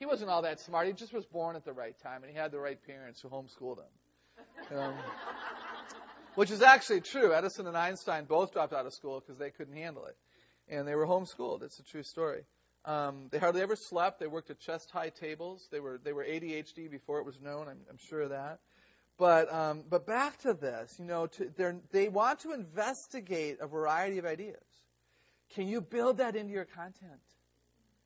[0.00, 0.86] he wasn't all that smart.
[0.86, 3.28] He just was born at the right time, and he had the right parents who
[3.28, 4.78] homeschooled him.
[4.78, 4.94] Um,
[6.34, 7.34] which is actually true.
[7.34, 10.16] Edison and Einstein both dropped out of school because they couldn't handle it,
[10.68, 11.62] and they were homeschooled.
[11.62, 12.44] It's a true story.
[12.86, 14.20] Um, they hardly ever slept.
[14.20, 15.68] They worked at chest-high tables.
[15.70, 17.68] They were they were ADHD before it was known.
[17.68, 18.60] I'm, I'm sure of that.
[19.18, 24.16] But um, but back to this, you know, to, they want to investigate a variety
[24.16, 24.64] of ideas.
[25.54, 27.20] Can you build that into your content?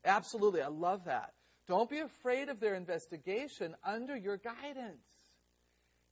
[0.03, 1.31] Absolutely, I love that.
[1.67, 5.01] Don't be afraid of their investigation under your guidance.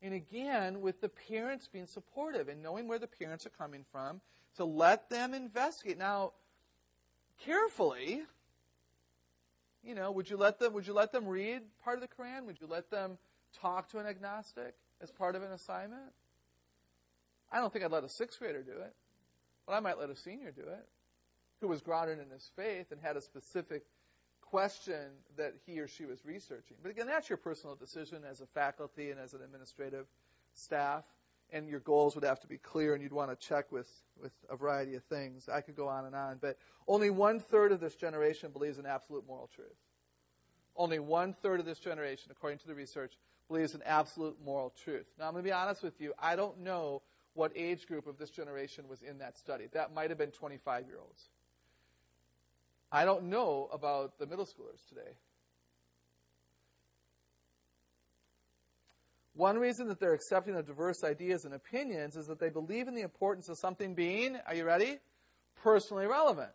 [0.02, 4.20] And again, with the parents being supportive and knowing where the parents are coming from
[4.58, 5.98] to let them investigate.
[5.98, 6.34] Now,
[7.46, 8.24] carefully,
[9.84, 12.46] you know, would you let them would you let them read part of the Quran?
[12.46, 13.18] Would you let them
[13.62, 16.12] talk to an agnostic as part of an assignment?
[17.52, 18.94] I don't think I'd let a sixth grader do it,
[19.68, 20.88] but I might let a senior do it,
[21.62, 23.84] who was grounded in his faith and had a specific
[24.54, 26.78] question that he or she was researching.
[26.84, 30.06] But again, that's your personal decision as a faculty and as an administrative
[30.54, 31.04] staff.
[31.52, 33.90] And your goals would have to be clear, and you'd want to check with,
[34.22, 35.50] with a variety of things.
[35.50, 38.86] I could go on and on, but only one third of this generation believes in
[38.86, 39.74] absolute moral truth.
[40.76, 43.14] Only one third of this generation, according to the research,
[43.48, 45.08] believes in absolute moral truth.
[45.18, 46.14] Now, I'm going to be honest with you.
[46.22, 47.02] I don't know
[47.34, 49.66] what age group of this generation was in that study.
[49.74, 51.30] That might have been 25 year olds.
[52.94, 55.18] I don't know about the middle schoolers today.
[59.36, 62.94] One reason that they're accepting of diverse ideas and opinions is that they believe in
[62.94, 65.00] the importance of something being, are you ready?
[65.64, 66.52] Personally relevant.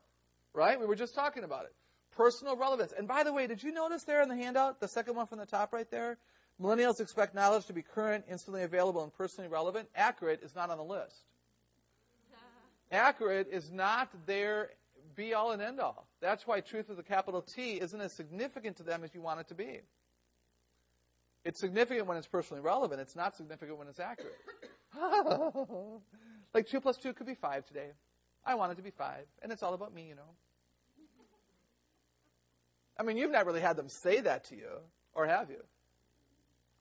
[0.55, 0.79] Right?
[0.79, 1.75] We were just talking about it.
[2.17, 2.93] Personal relevance.
[2.97, 5.39] And by the way, did you notice there in the handout, the second one from
[5.39, 6.19] the top right there?
[6.63, 9.89] Millennials expect knowledge to be current, instantly available, and personally relevant.
[9.97, 11.17] Accurate is not on the list.
[12.93, 14.71] Accurate is not their
[15.19, 16.07] be all and end all.
[16.23, 19.41] That's why truth with a capital T isn't as significant to them as you want
[19.41, 19.81] it to be.
[21.45, 23.01] It's significant when it's personally relevant.
[23.01, 24.37] It's not significant when it's accurate.
[26.55, 27.91] like 2 plus 2 could be 5 today.
[28.47, 29.17] I want it to be 5.
[29.43, 30.31] And it's all about me, you know.
[32.97, 34.69] I mean, you've not really had them say that to you,
[35.15, 35.63] or have you?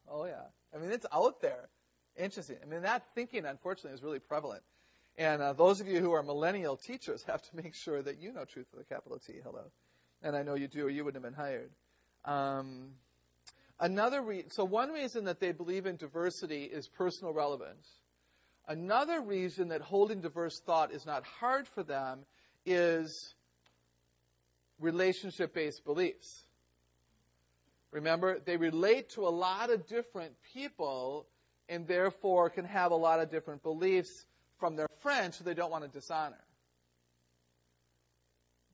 [0.10, 0.46] Oh, yeah.
[0.74, 1.70] I mean, it's out there.
[2.16, 2.58] Interesting.
[2.62, 4.64] I mean, that thinking, unfortunately, is really prevalent.
[5.18, 8.32] And uh, those of you who are millennial teachers have to make sure that you
[8.32, 9.34] know truth with a capital T.
[9.44, 9.64] Hello.
[10.22, 11.70] And I know you do, or you wouldn't have been hired.
[12.26, 12.90] Um,
[13.80, 17.88] another re- so one reason that they believe in diversity is personal relevance.
[18.68, 22.20] Another reason that holding diverse thought is not hard for them
[22.66, 23.34] is
[24.80, 26.44] relationship based beliefs.
[27.92, 31.26] Remember, they relate to a lot of different people
[31.70, 34.26] and therefore can have a lot of different beliefs
[34.60, 36.38] from their friends who they don't want to dishonor.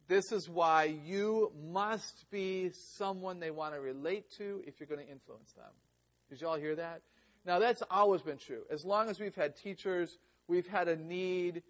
[0.07, 5.05] This is why you must be someone they want to relate to if you're going
[5.05, 5.71] to influence them.
[6.29, 7.01] Did you all hear that?
[7.45, 8.63] Now, that's always been true.
[8.69, 10.17] As long as we've had teachers,
[10.47, 11.63] we've had a need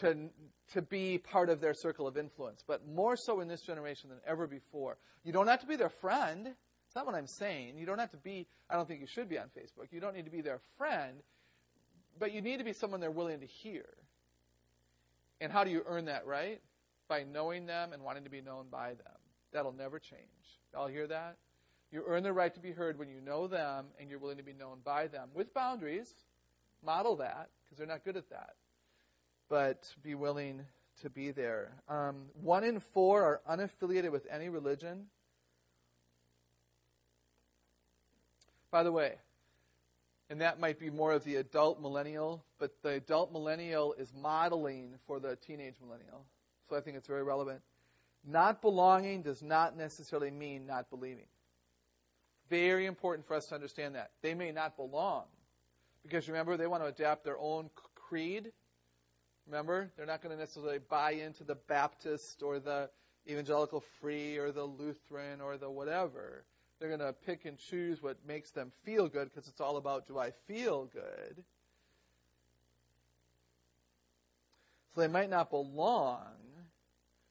[0.00, 0.28] to,
[0.72, 4.18] to be part of their circle of influence, but more so in this generation than
[4.26, 4.96] ever before.
[5.24, 6.46] You don't have to be their friend.
[6.46, 7.78] It's not what I'm saying.
[7.78, 9.92] You don't have to be, I don't think you should be on Facebook.
[9.92, 11.22] You don't need to be their friend,
[12.18, 13.86] but you need to be someone they're willing to hear.
[15.40, 16.60] And how do you earn that right?
[17.08, 19.18] By knowing them and wanting to be known by them.
[19.52, 20.20] That'll never change.
[20.72, 21.36] Y'all hear that?
[21.90, 24.42] You earn the right to be heard when you know them and you're willing to
[24.42, 26.12] be known by them with boundaries.
[26.84, 28.54] Model that because they're not good at that
[29.48, 30.62] but be willing
[31.02, 31.72] to be there.
[31.88, 35.06] Um, one in four are unaffiliated with any religion.
[38.70, 39.14] By the way,
[40.34, 44.94] and that might be more of the adult millennial, but the adult millennial is modeling
[45.06, 46.26] for the teenage millennial.
[46.68, 47.60] So I think it's very relevant.
[48.26, 51.26] Not belonging does not necessarily mean not believing.
[52.50, 54.10] Very important for us to understand that.
[54.22, 55.24] They may not belong.
[56.02, 58.50] Because remember, they want to adapt their own creed
[59.46, 62.88] Remember, they're not going to necessarily buy into the Baptist or the
[63.28, 66.44] evangelical free or the Lutheran or the whatever.
[66.84, 70.06] They're going to pick and choose what makes them feel good because it's all about
[70.06, 71.42] do I feel good?
[74.94, 76.26] So they might not belong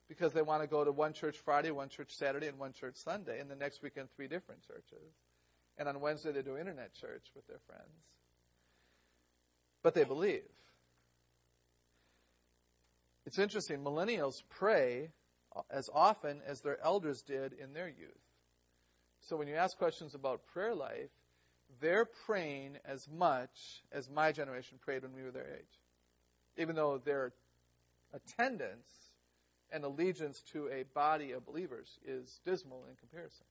[0.08, 2.96] because they want to go to one church Friday, one church Saturday, and one church
[2.96, 5.14] Sunday, and the next weekend three different churches.
[5.78, 7.94] And on Wednesday they do internet church with their friends.
[9.84, 10.42] But they believe.
[13.28, 15.12] It's interesting, millennials pray
[15.70, 18.23] as often as their elders did in their youth.
[19.28, 21.10] So when you ask questions about prayer life,
[21.80, 25.80] they're praying as much as my generation prayed when we were their age.
[26.58, 27.34] Even though their
[28.14, 28.88] attendance
[29.72, 33.46] and allegiance to a body of believers is dismal in comparison.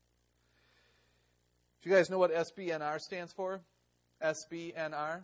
[1.83, 3.61] Do you guys know what SBNR stands for?
[4.23, 5.23] SBNR?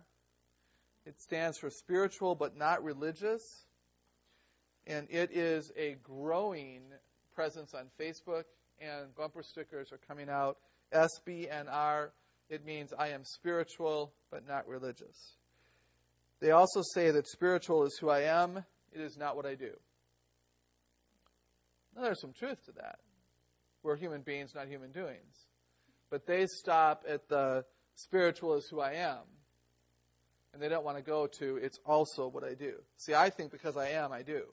[1.05, 3.41] It stands for spiritual but not religious
[4.85, 6.81] and it is a growing
[7.35, 8.43] presence on Facebook,
[8.81, 10.57] and bumper stickers are coming out.
[10.93, 12.09] SBNR,
[12.49, 15.35] it means I am spiritual but not religious.
[16.39, 19.71] They also say that spiritual is who I am, it is not what I do.
[21.95, 22.99] Now, there's some truth to that.
[23.83, 25.47] We're human beings, not human doings.
[26.09, 27.65] But they stop at the
[27.95, 29.19] spiritual is who I am.
[30.53, 32.73] And they don't want to go to it's also what I do.
[32.97, 34.45] See, I think because I am, I do.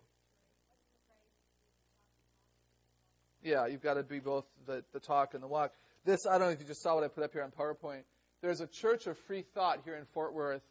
[3.43, 5.73] Yeah, you've got to be both the, the talk and the walk.
[6.05, 8.03] This, I don't know if you just saw what I put up here on PowerPoint.
[8.43, 10.63] There's a church of free thought here in Fort Worth.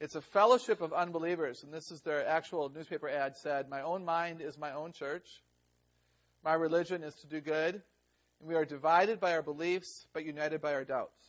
[0.00, 4.04] It's a fellowship of unbelievers, and this is their actual newspaper ad said, My own
[4.04, 5.26] mind is my own church.
[6.44, 7.82] My religion is to do good.
[8.40, 11.24] And we are divided by our beliefs, but united by our doubts.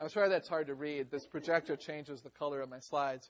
[0.00, 1.10] I'm sorry that's hard to read.
[1.10, 3.28] This projector changes the color of my slides.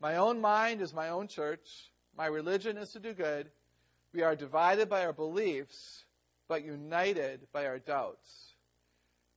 [0.00, 1.90] My own mind is my own church.
[2.16, 3.50] My religion is to do good.
[4.16, 6.06] We are divided by our beliefs,
[6.48, 8.54] but united by our doubts.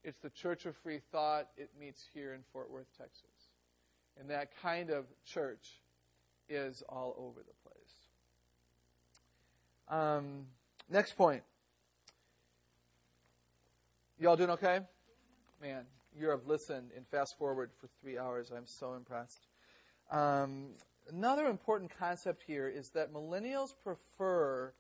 [0.06, 1.50] It's the Church of Free Thought.
[1.58, 3.50] It meets here in Fort Worth, Texas.
[4.18, 5.82] And that kind of church
[6.48, 7.54] is all over the
[9.90, 10.00] place.
[10.00, 10.46] Um,
[10.90, 11.44] next point.
[14.18, 14.80] Y'all doing okay?
[15.62, 15.84] Man,
[16.18, 18.50] you have listened and fast forward for three hours.
[18.56, 19.46] I'm so impressed.
[20.10, 20.68] Um,
[21.12, 24.74] another important concept here is that millennials prefer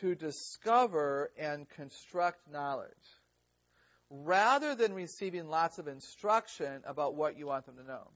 [0.00, 2.88] to discover and construct knowledge
[4.10, 8.10] rather than receiving lots of instruction about what you want them to know.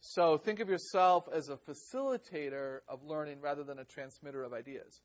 [0.00, 5.00] So think of yourself as a facilitator of learning rather than a transmitter of ideas.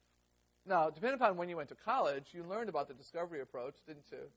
[0.65, 4.05] Now, depending upon when you went to college, you learned about the discovery approach, didn't
[4.11, 4.29] you?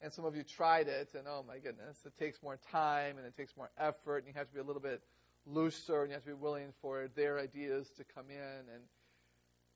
[0.00, 3.26] And some of you tried it, and oh my goodness, it takes more time and
[3.26, 5.00] it takes more effort, and you have to be a little bit
[5.46, 8.72] looser, and you have to be willing for their ideas to come in.
[8.72, 8.82] And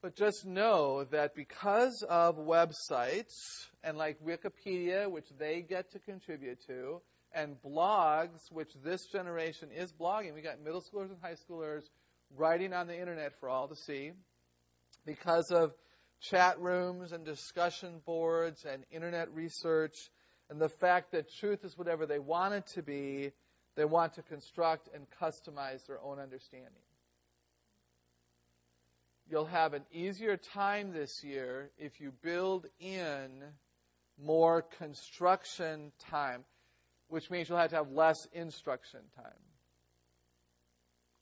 [0.03, 6.65] but just know that because of websites and like Wikipedia, which they get to contribute
[6.67, 7.01] to,
[7.33, 10.35] and blogs, which this generation is blogging.
[10.35, 11.83] We got middle schoolers and high schoolers
[12.37, 14.13] writing on the internet for all to see
[15.05, 15.73] because of
[16.21, 19.97] chat rooms and discussion boards and internet research
[20.49, 23.33] and the fact that truth is whatever they want it to be,
[23.77, 26.71] they want to construct and customize their own understanding.
[29.31, 33.31] You'll have an easier time this year if you build in
[34.19, 36.45] more construction time
[37.09, 39.33] which means you'll have to have less instruction time.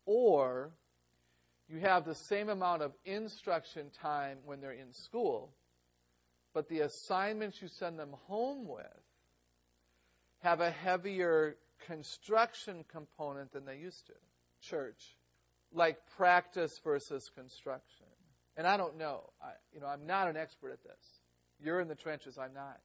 [0.06, 0.70] Or
[1.68, 5.50] you have the same amount of instruction time when they're in school,
[6.52, 8.86] but the assignments you send them home with
[10.42, 14.12] have a heavier construction component than they used to.
[14.62, 15.16] Church,
[15.72, 18.06] like practice versus construction.
[18.56, 19.30] And I don't know.
[19.42, 21.20] I, you know, I'm not an expert at this.
[21.60, 22.38] You're in the trenches.
[22.38, 22.80] I'm not.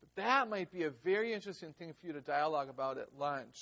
[0.00, 3.56] But that might be a very interesting thing for you to dialogue about at lunch.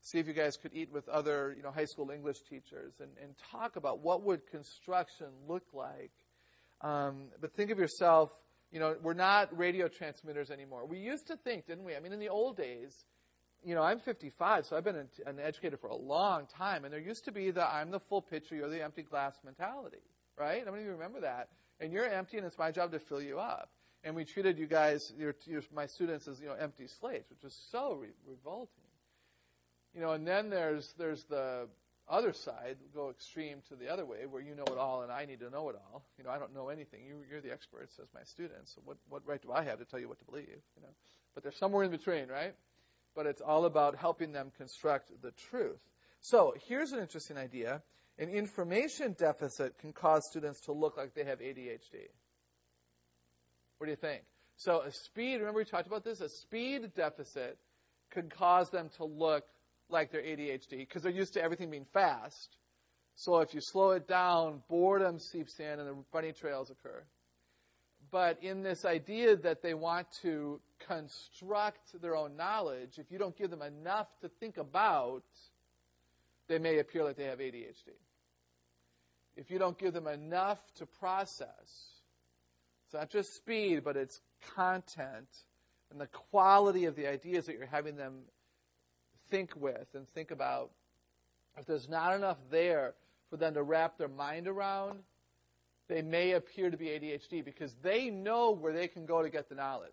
[0.00, 3.10] See if you guys could eat with other, you know, high school English teachers and,
[3.22, 6.12] and talk about what would construction look like.
[6.80, 8.30] Um, but think of yourself,
[8.70, 10.86] you know, we're not radio transmitters anymore.
[10.86, 11.96] We used to think, didn't we?
[11.96, 12.94] I mean, in the old days,
[13.64, 17.00] you know, I'm 55, so I've been an educator for a long time, and there
[17.00, 20.02] used to be the I'm the full pitcher, you're the empty glass mentality,
[20.38, 20.64] right?
[20.64, 21.48] How many of you remember that?
[21.80, 23.70] And you're empty, and it's my job to fill you up
[24.04, 27.44] and we treated you guys, your, your, my students, as you know empty slates, which
[27.44, 28.84] is so re- revolting.
[29.94, 31.68] You know, and then there's there's the
[32.08, 35.26] other side, go extreme to the other way, where you know it all and I
[35.26, 36.04] need to know it all.
[36.16, 37.04] You know, I don't know anything.
[37.06, 38.74] You, you're the experts as my students.
[38.74, 40.46] So what what right do I have to tell you what to believe?
[40.48, 40.94] You know,
[41.34, 42.54] but there's somewhere in between, right?
[43.18, 45.80] But it's all about helping them construct the truth.
[46.20, 47.82] So here's an interesting idea.
[48.16, 52.10] An information deficit can cause students to look like they have ADHD.
[53.78, 54.22] What do you think?
[54.56, 56.20] So a speed, remember we talked about this?
[56.20, 57.58] A speed deficit
[58.12, 59.42] could cause them to look
[59.90, 62.56] like they're ADHD because they're used to everything being fast.
[63.16, 67.02] So if you slow it down, boredom seeps in and the bunny trails occur.
[68.12, 73.36] But in this idea that they want to construct their own knowledge, if you don't
[73.36, 75.24] give them enough to think about,
[76.48, 77.92] they may appear like they have ADHD.
[79.36, 81.48] If you don't give them enough to process,
[82.86, 84.20] it's not just speed, but it's
[84.54, 85.28] content
[85.90, 88.20] and the quality of the ideas that you're having them
[89.30, 90.70] think with and think about.
[91.58, 92.94] If there's not enough there
[93.30, 95.00] for them to wrap their mind around,
[95.88, 99.48] they may appear to be ADHD because they know where they can go to get
[99.48, 99.90] the knowledge.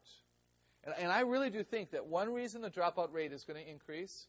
[0.85, 3.69] And, and I really do think that one reason the dropout rate is going to
[3.69, 4.27] increase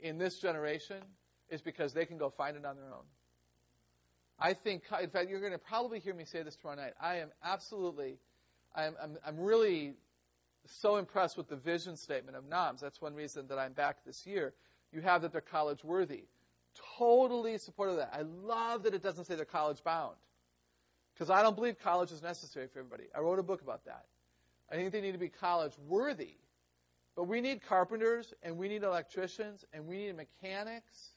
[0.00, 0.98] in this generation
[1.48, 3.04] is because they can go find it on their own.
[4.38, 6.94] I think, in fact, you're going to probably hear me say this tomorrow night.
[7.00, 8.16] I am absolutely,
[8.74, 9.94] I'm, I'm, I'm really
[10.66, 12.80] so impressed with the vision statement of NOMS.
[12.80, 14.54] That's one reason that I'm back this year.
[14.92, 16.24] You have that they're college worthy.
[16.98, 18.14] Totally supportive of that.
[18.14, 20.16] I love that it doesn't say they're college bound.
[21.14, 23.04] Because I don't believe college is necessary for everybody.
[23.14, 24.06] I wrote a book about that.
[24.72, 26.36] I think they need to be college worthy.
[27.14, 31.10] But we need carpenters, and we need electricians, and we need mechanics,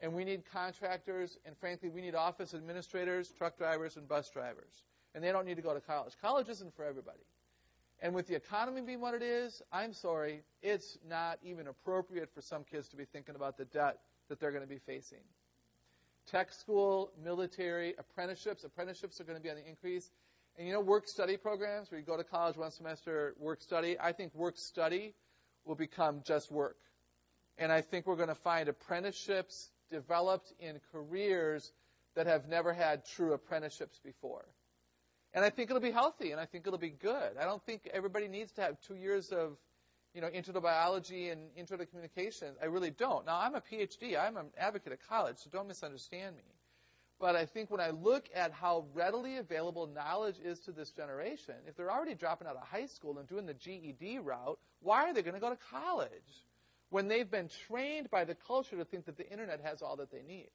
[0.00, 4.84] and we need contractors, and frankly, we need office administrators, truck drivers, and bus drivers.
[5.14, 6.14] And they don't need to go to college.
[6.20, 7.26] College isn't for everybody.
[8.00, 12.40] And with the economy being what it is, I'm sorry, it's not even appropriate for
[12.40, 13.98] some kids to be thinking about the debt
[14.28, 15.18] that they're going to be facing.
[16.30, 18.62] Tech school, military, apprenticeships.
[18.64, 20.10] Apprenticeships are going to be on the increase.
[20.58, 23.96] And you know, work study programs where you go to college one semester, work study.
[23.98, 25.14] I think work study
[25.64, 26.76] will become just work.
[27.58, 31.72] And I think we're going to find apprenticeships developed in careers
[32.16, 34.44] that have never had true apprenticeships before.
[35.32, 37.36] And I think it'll be healthy and I think it'll be good.
[37.40, 39.56] I don't think everybody needs to have two years of,
[40.12, 42.56] you know, intro to biology and intro to communications.
[42.60, 43.26] I really don't.
[43.26, 44.18] Now, I'm a PhD.
[44.18, 46.42] I'm an advocate of college, so don't misunderstand me.
[47.20, 51.54] But I think when I look at how readily available knowledge is to this generation,
[51.66, 55.12] if they're already dropping out of high school and doing the GED route, why are
[55.12, 56.44] they going to go to college?
[56.90, 60.10] when they've been trained by the culture to think that the internet has all that
[60.10, 60.48] they need.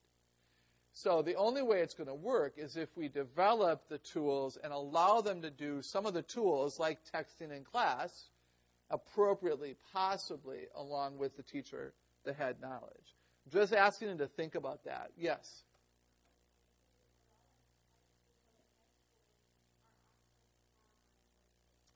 [0.94, 4.72] So the only way it's going to work is if we develop the tools and
[4.72, 8.12] allow them to do some of the tools like texting in class
[8.92, 11.94] appropriately, possibly along with the teacher
[12.26, 13.16] that had knowledge.
[13.52, 15.12] Just asking them to think about that.
[15.18, 15.64] Yes.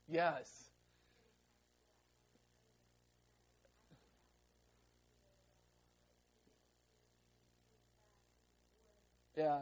[0.08, 0.68] Yes.
[9.36, 9.60] Yeah.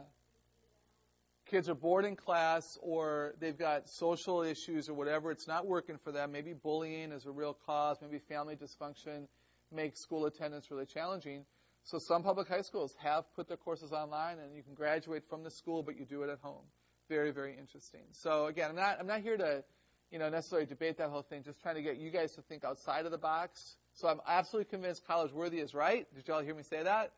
[1.49, 5.31] Kids are bored in class or they've got social issues or whatever.
[5.31, 6.31] It's not working for them.
[6.31, 7.97] Maybe bullying is a real cause.
[8.01, 9.27] Maybe family dysfunction
[9.71, 11.45] makes school attendance really challenging.
[11.83, 15.43] So some public high schools have put their courses online and you can graduate from
[15.43, 16.63] the school, but you do it at home.
[17.07, 18.01] Very, very interesting.
[18.11, 19.63] So again, I'm not, I'm not here to,
[20.11, 22.63] you know, necessarily debate that whole thing, just trying to get you guys to think
[22.63, 23.77] outside of the box.
[23.93, 26.07] So I'm absolutely convinced college worthy is right.
[26.15, 27.11] Did y'all hear me say that?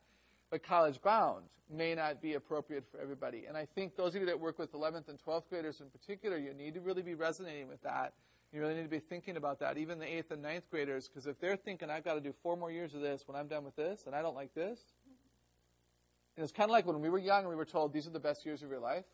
[0.49, 3.45] but college bound may not be appropriate for everybody.
[3.47, 6.37] And I think those of you that work with 11th and 12th graders in particular,
[6.37, 8.13] you need to really be resonating with that.
[8.51, 11.27] You really need to be thinking about that, even the 8th and 9th graders, because
[11.27, 13.63] if they're thinking, I've got to do four more years of this when I'm done
[13.63, 16.35] with this, and I don't like this, mm-hmm.
[16.35, 18.11] and it's kind of like when we were young and we were told these are
[18.11, 19.05] the best years of your life.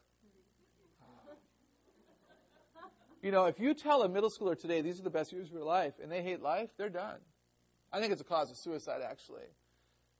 [3.25, 5.53] You know, if you tell a middle schooler today these are the best years of
[5.53, 7.17] your life and they hate life, they're done.
[7.91, 9.47] I think it's a cause of suicide, actually.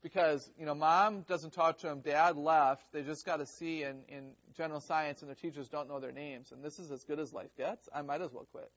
[0.02, 3.84] Because you know mom doesn't talk to him dad left they just got a c
[3.84, 7.04] in, in general science and their teachers don't know their names and this is as
[7.04, 8.72] good as life gets i might as well quit.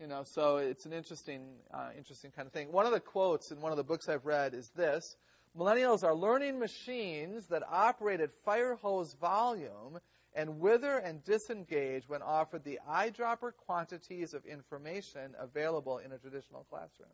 [0.00, 2.72] You know so it's an interesting uh, interesting kind of thing.
[2.72, 5.14] One of the quotes in one of the books i've read is this
[5.56, 10.00] millennials are learning machines that operate at fire hose volume
[10.34, 16.64] and wither and disengage when offered the eyedropper quantities of information available in a traditional
[16.70, 17.08] classroom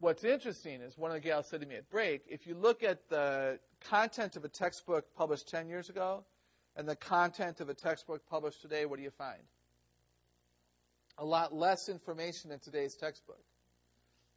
[0.00, 2.82] what's interesting is one of the gals said to me at break, if you look
[2.82, 3.58] at the
[3.88, 6.24] content of a textbook published 10 years ago
[6.74, 9.42] and the content of a textbook published today, what do you find?
[11.18, 13.42] A lot less information in today's textbook.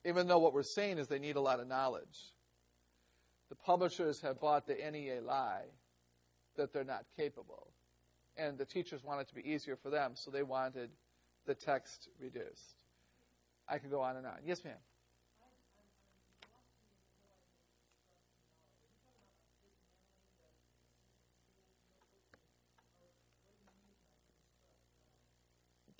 [0.05, 2.33] Even though what we're saying is they need a lot of knowledge.
[3.47, 5.63] The publishers have bought the NEA lie
[6.57, 7.67] that they're not capable.
[8.37, 10.89] And the teachers want it to be easier for them, so they wanted
[11.45, 12.75] the text reduced.
[13.67, 14.37] I could go on and on.
[14.45, 14.73] Yes, ma'am.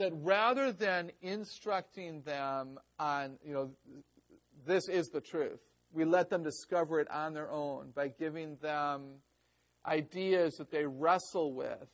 [0.04, 3.72] that rather than instructing them on, you know,
[4.66, 5.60] this is the truth,
[5.94, 9.04] we let them discover it on their own by giving them
[9.86, 11.88] ideas that they wrestle with,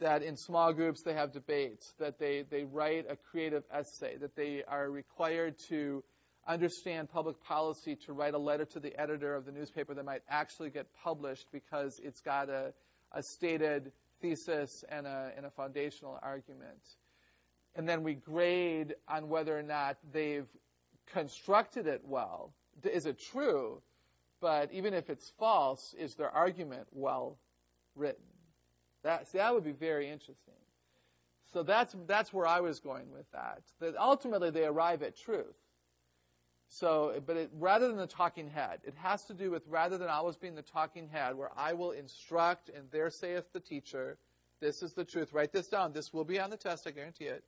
[0.00, 4.34] that in small groups they have debates, that they, they write a creative essay, that
[4.34, 6.02] they are required to
[6.46, 10.22] understand public policy to write a letter to the editor of the newspaper that might
[10.28, 12.72] actually get published because it's got a,
[13.12, 16.80] a stated thesis and a, and a foundational argument
[17.74, 20.48] and then we grade on whether or not they've
[21.12, 22.52] constructed it well.
[22.84, 23.80] Is it true?
[24.42, 27.38] But even if it's false, is their argument well
[27.96, 28.24] written?
[29.04, 30.54] That, see, that would be very interesting.
[31.54, 33.62] So that's, that's where I was going with that.
[33.80, 35.56] That ultimately they arrive at truth.
[36.68, 40.08] So, but it, rather than the talking head, it has to do with rather than
[40.08, 44.18] always being the talking head, where I will instruct and there saith the teacher,
[44.60, 45.32] this is the truth.
[45.32, 45.92] Write this down.
[45.92, 47.44] This will be on the test, I guarantee it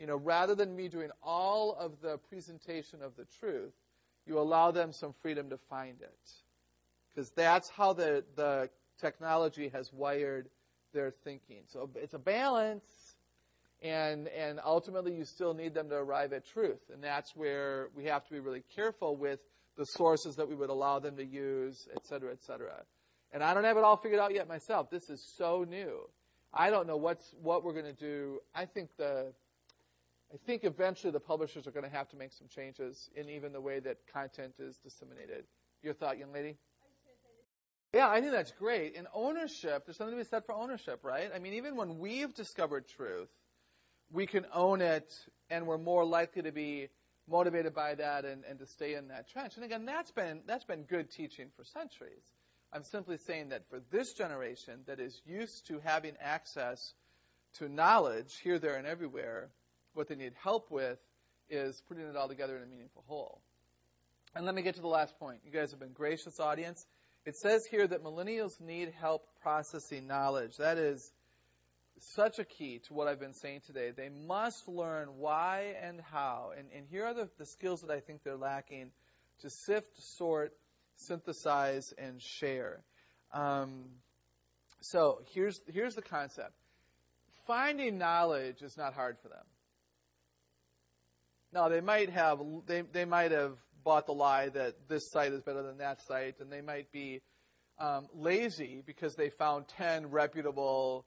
[0.00, 3.74] you know, rather than me doing all of the presentation of the truth,
[4.30, 6.30] you allow them some freedom to find it.
[7.08, 8.70] Because that's how the, the
[9.00, 10.48] technology has wired
[10.94, 11.62] their thinking.
[11.66, 12.84] So it's a balance,
[13.82, 16.80] and, and ultimately you still need them to arrive at truth.
[16.92, 19.40] And that's where we have to be really careful with
[19.76, 22.84] the sources that we would allow them to use, et cetera, et cetera.
[23.32, 24.90] And I don't have it all figured out yet myself.
[24.90, 26.08] This is so new.
[26.54, 28.40] I don't know what's, what we're going to do.
[28.54, 29.32] I think the,
[30.32, 33.52] I think eventually the publishers are going to have to make some changes in even
[33.52, 35.44] the way that content is disseminated.
[35.82, 36.56] Your thought, young lady?
[37.92, 38.96] Yeah, I think that's great.
[38.96, 41.30] And ownership, there's something to be said for ownership, right?
[41.34, 43.28] I mean, even when we've discovered truth,
[44.12, 45.12] we can own it
[45.50, 46.88] and we're more likely to be
[47.28, 49.56] motivated by that and, and to stay in that trench.
[49.56, 52.22] And again, that's been, that's been good teaching for centuries.
[52.72, 56.94] I'm simply saying that for this generation that is used to having access
[57.54, 59.48] to knowledge here, there, and everywhere,
[59.94, 60.98] what they need help with
[61.48, 63.40] is putting it all together in a meaningful whole.
[64.34, 65.40] And let me get to the last point.
[65.44, 66.86] You guys have been gracious audience.
[67.26, 70.56] It says here that millennials need help processing knowledge.
[70.58, 71.12] That is
[72.14, 73.90] such a key to what I've been saying today.
[73.90, 76.52] They must learn why and how.
[76.56, 78.90] And, and here are the, the skills that I think they're lacking
[79.40, 80.52] to sift, sort,
[80.96, 82.80] synthesize, and share.
[83.32, 83.84] Um,
[84.80, 86.52] so here's, here's the concept.
[87.46, 89.44] Finding knowledge is not hard for them.
[91.52, 95.42] Now they might have they they might have bought the lie that this site is
[95.42, 97.22] better than that site, and they might be
[97.78, 101.06] um, lazy because they found 10 reputable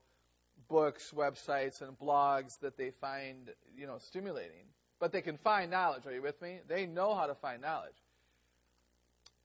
[0.68, 4.66] books, websites, and blogs that they find, you know, stimulating.
[5.00, 6.06] But they can find knowledge.
[6.06, 6.60] Are you with me?
[6.68, 7.96] They know how to find knowledge.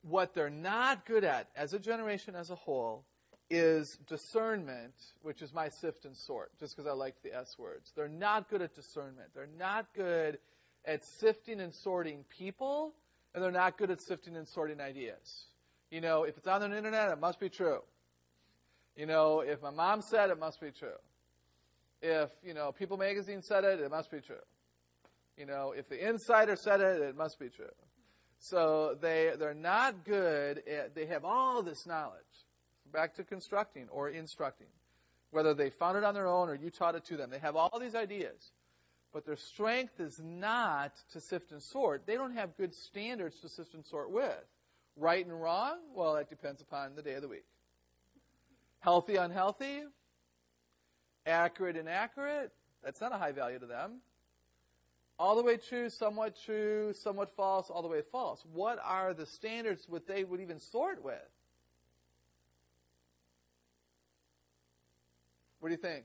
[0.03, 3.05] What they're not good at, as a generation as a whole,
[3.51, 7.93] is discernment, which is my sift and sort, just because I like the S words.
[7.97, 9.31] They're not good at discernment.
[9.35, 10.39] They're not good
[10.85, 12.95] at sifting and sorting people,
[13.35, 15.47] and they're not good at sifting and sorting ideas.
[15.91, 17.81] You know, if it's on the internet, it must be true.
[18.97, 20.99] You know, if my mom said it, must be true.
[22.03, 24.37] If, you know, People Magazine said it, it must be true.
[25.37, 27.67] You know, if the insider said it, it must be true.
[28.41, 32.19] So they, they're not good at, they have all this knowledge.
[32.93, 34.69] Back to constructing or instructing.
[35.31, 37.31] Whether they found it on their own or you taught it to them.
[37.31, 38.51] They have all these ideas.
[39.13, 42.07] But their strength is not to sift and sort.
[42.07, 44.45] They don't have good standards to sift and sort with.
[44.97, 45.79] Right and wrong?
[45.95, 47.45] Well, that depends upon the day of the week.
[48.81, 49.83] Healthy, unhealthy?
[51.27, 52.53] Accurate, inaccurate?
[52.85, 54.01] That's not a high value to them.
[55.19, 58.45] All the way true, somewhat true, somewhat false, all the way false.
[58.53, 61.15] What are the standards that they would even sort with?
[65.61, 66.05] What do you think?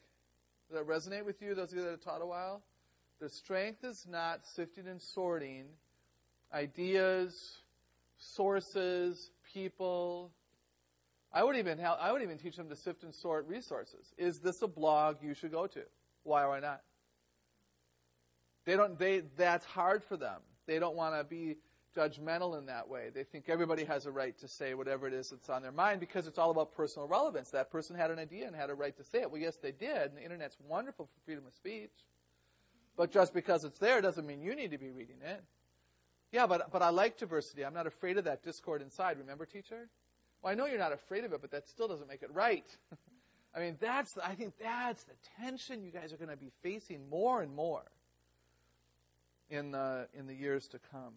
[0.69, 2.63] Does that resonate with you, those of you that have taught a while?
[3.23, 5.63] The strength is not sifting and sorting
[6.53, 7.61] ideas,
[8.17, 10.29] sources, people.
[11.31, 14.13] I would even help, I would even teach them to sift and sort resources.
[14.17, 15.83] Is this a blog you should go to?
[16.23, 16.81] Why or why not?
[18.65, 18.99] They don't.
[18.99, 20.41] They that's hard for them.
[20.67, 21.55] They don't want to be
[21.95, 23.09] judgmental in that way.
[23.15, 26.01] They think everybody has a right to say whatever it is that's on their mind
[26.01, 27.51] because it's all about personal relevance.
[27.51, 29.31] That person had an idea and had a right to say it.
[29.31, 30.09] Well, yes, they did.
[30.09, 31.91] And the internet's wonderful for freedom of speech.
[32.95, 35.43] But just because it's there doesn't mean you need to be reading it.
[36.31, 37.63] Yeah, but, but I like diversity.
[37.63, 39.17] I'm not afraid of that discord inside.
[39.19, 39.87] Remember, teacher?
[40.41, 42.65] Well, I know you're not afraid of it, but that still doesn't make it right.
[43.55, 47.07] I mean, that's, I think that's the tension you guys are going to be facing
[47.09, 47.83] more and more
[49.49, 51.13] in the, in the years to come.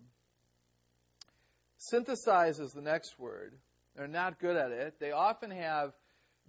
[1.78, 3.54] Synthesize is the next word.
[3.96, 5.00] They're not good at it.
[5.00, 5.92] They often have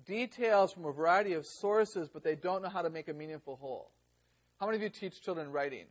[0.06, 3.56] details from a variety of sources, but they don't know how to make a meaningful
[3.56, 3.90] whole.
[4.60, 5.86] How many of you teach children writing?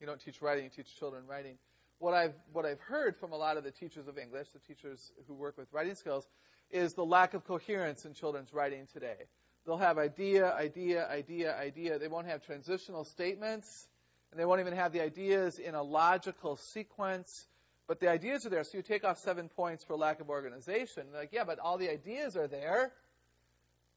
[0.00, 1.58] You don't teach writing, you teach children writing
[1.98, 5.12] what I've what I've heard from a lot of the teachers of English, the teachers
[5.26, 6.26] who work with writing skills,
[6.70, 9.26] is the lack of coherence in children's writing today.
[9.66, 11.98] They'll have idea, idea, idea, idea.
[11.98, 13.88] They won't have transitional statements,
[14.30, 17.46] and they won't even have the ideas in a logical sequence.
[17.86, 18.64] But the ideas are there.
[18.64, 21.06] So you take off seven points for lack of organization.
[21.10, 22.92] They're like, yeah, but all the ideas are there.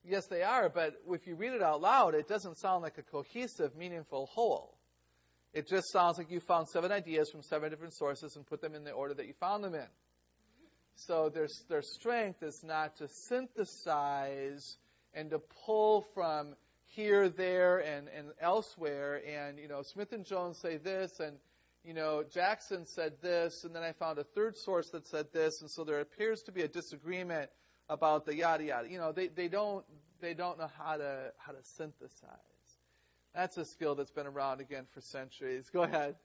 [0.03, 3.03] Yes, they are, but if you read it out loud, it doesn't sound like a
[3.03, 4.76] cohesive, meaningful whole.
[5.53, 8.73] It just sounds like you found seven ideas from seven different sources and put them
[8.73, 9.88] in the order that you found them in.
[10.95, 14.78] So their, their strength is not to synthesize
[15.14, 16.56] and to pull from
[16.86, 19.22] here, there, and, and elsewhere.
[19.28, 21.38] And, you know, Smith and Jones say this, and,
[21.84, 25.61] you know, Jackson said this, and then I found a third source that said this,
[25.61, 27.49] and so there appears to be a disagreement
[27.92, 28.90] about the yada yada.
[28.90, 29.86] You know, they, they don't
[30.22, 32.30] they don't know how to how to synthesize.
[33.36, 35.70] That's a skill that's been around again for centuries.
[35.72, 36.16] Go ahead.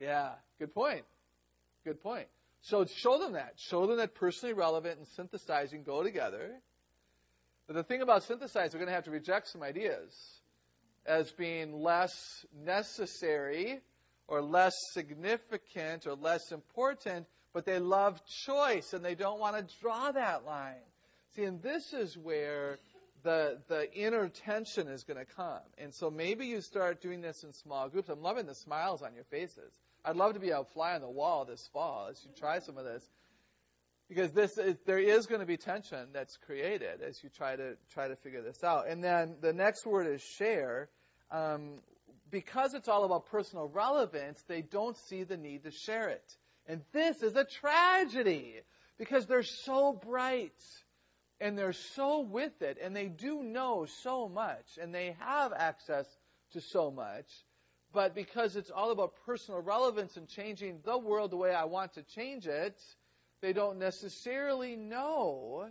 [0.00, 1.04] Yeah, good point.
[1.84, 2.26] Good point.
[2.62, 3.54] So show them that.
[3.56, 6.50] Show them that personally relevant and synthesizing go together.
[7.66, 10.12] But the thing about synthesizing, we're going to have to reject some ideas
[11.06, 13.80] as being less necessary
[14.28, 17.26] or less significant or less important
[17.56, 20.74] but they love choice and they don't want to draw that line.
[21.34, 22.76] See, and this is where
[23.22, 25.62] the the inner tension is going to come.
[25.78, 28.10] And so maybe you start doing this in small groups.
[28.10, 29.72] I'm loving the smiles on your faces.
[30.04, 32.76] I'd love to be a fly on the wall this fall as you try some
[32.76, 33.02] of this,
[34.06, 37.78] because this is, there is going to be tension that's created as you try to
[37.94, 38.86] try to figure this out.
[38.86, 40.90] And then the next word is share.
[41.30, 41.76] Um,
[42.30, 46.36] because it's all about personal relevance, they don't see the need to share it.
[46.66, 48.54] And this is a tragedy
[48.98, 50.52] because they're so bright
[51.40, 56.06] and they're so with it and they do know so much and they have access
[56.52, 57.26] to so much.
[57.92, 61.94] But because it's all about personal relevance and changing the world the way I want
[61.94, 62.78] to change it,
[63.40, 65.68] they don't necessarily know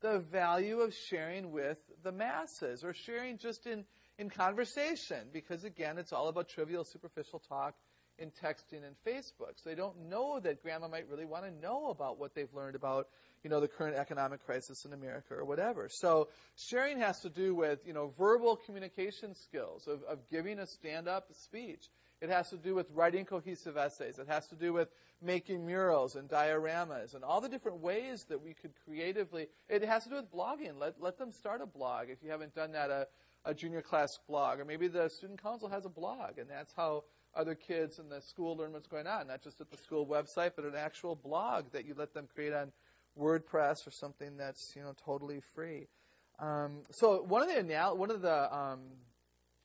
[0.00, 3.84] the value of sharing with the masses or sharing just in,
[4.20, 7.74] in conversation because again, it's all about trivial, superficial talk
[8.18, 9.56] in texting and Facebook.
[9.56, 12.76] So they don't know that grandma might really want to know about what they've learned
[12.76, 13.08] about,
[13.42, 15.88] you know, the current economic crisis in America or whatever.
[15.90, 20.66] So sharing has to do with, you know, verbal communication skills of, of giving a
[20.66, 21.88] stand-up speech.
[22.20, 24.18] It has to do with writing cohesive essays.
[24.18, 24.88] It has to do with
[25.22, 29.46] making murals and dioramas and all the different ways that we could creatively.
[29.70, 30.78] It has to do with blogging.
[30.78, 33.06] Let, let them start a blog if you haven't done that, a,
[33.44, 34.60] a junior class blog.
[34.60, 37.04] Or maybe the student council has a blog, and that's how
[37.34, 40.52] other kids in the school learn what's going on, not just at the school website,
[40.56, 42.72] but an actual blog that you let them create on
[43.18, 45.86] WordPress or something that's you know totally free.
[46.38, 48.80] Um, so one of the one of the um,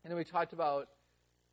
[0.04, 0.90] you know we talked about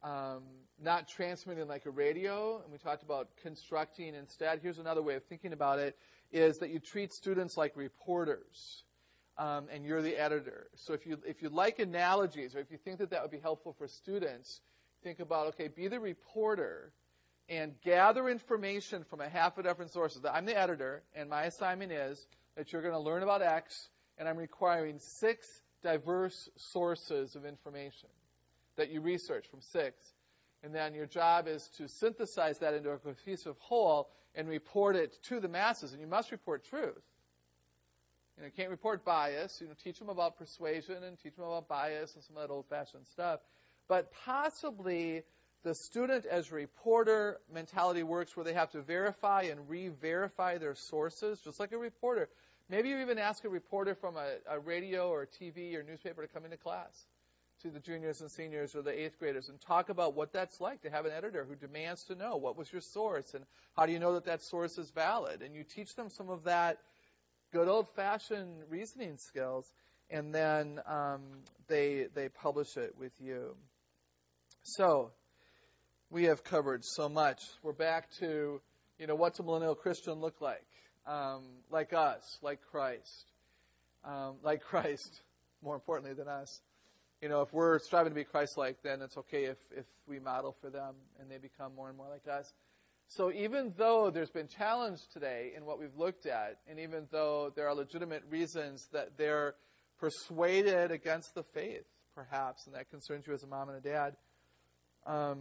[0.02, 0.42] um,
[0.82, 4.60] not transmitting like a radio, and we talked about constructing instead.
[4.62, 5.96] Here's another way of thinking about it:
[6.32, 8.84] is that you treat students like reporters.
[9.38, 10.66] Um, and you're the editor.
[10.76, 13.38] So if you if you like analogies, or if you think that that would be
[13.38, 14.60] helpful for students,
[15.02, 16.92] think about, okay, be the reporter
[17.48, 20.22] and gather information from a half a dozen sources.
[20.30, 22.26] I'm the editor, and my assignment is
[22.56, 23.88] that you're going to learn about X,
[24.18, 28.08] and I'm requiring six diverse sources of information
[28.76, 30.14] that you research from six.
[30.62, 35.18] And then your job is to synthesize that into a cohesive whole and report it
[35.24, 35.92] to the masses.
[35.92, 37.02] And you must report truth.
[38.42, 39.58] You, know, can't report bias.
[39.60, 42.52] You know, teach them about persuasion and teach them about bias and some of that
[42.52, 43.38] old-fashioned stuff.
[43.86, 45.22] But possibly
[45.62, 51.40] the student as reporter mentality works where they have to verify and re-verify their sources,
[51.40, 52.28] just like a reporter.
[52.68, 56.28] Maybe you even ask a reporter from a, a radio or TV or newspaper to
[56.28, 57.06] come into class
[57.62, 60.82] to the juniors and seniors or the eighth graders and talk about what that's like
[60.82, 63.44] to have an editor who demands to know what was your source and
[63.76, 65.42] how do you know that that source is valid.
[65.42, 66.78] And you teach them some of that
[67.52, 69.70] good old fashioned reasoning skills
[70.10, 71.22] and then um,
[71.68, 73.54] they, they publish it with you.
[74.62, 75.10] So,
[76.10, 77.40] we have covered so much.
[77.62, 78.60] We're back to,
[78.98, 80.66] you know, what's a millennial Christian look like?
[81.06, 83.24] Um, like us, like Christ.
[84.04, 85.22] Um, like Christ,
[85.62, 86.60] more importantly than us.
[87.22, 90.54] You know, if we're striving to be Christ-like, then it's okay if, if we model
[90.60, 92.52] for them and they become more and more like us.
[93.08, 97.52] So even though there's been challenge today in what we've looked at, and even though
[97.54, 99.54] there are legitimate reasons that they're
[99.98, 101.84] persuaded against the faith,
[102.14, 104.16] perhaps, and that concerns you as a mom and a dad,
[105.06, 105.40] um,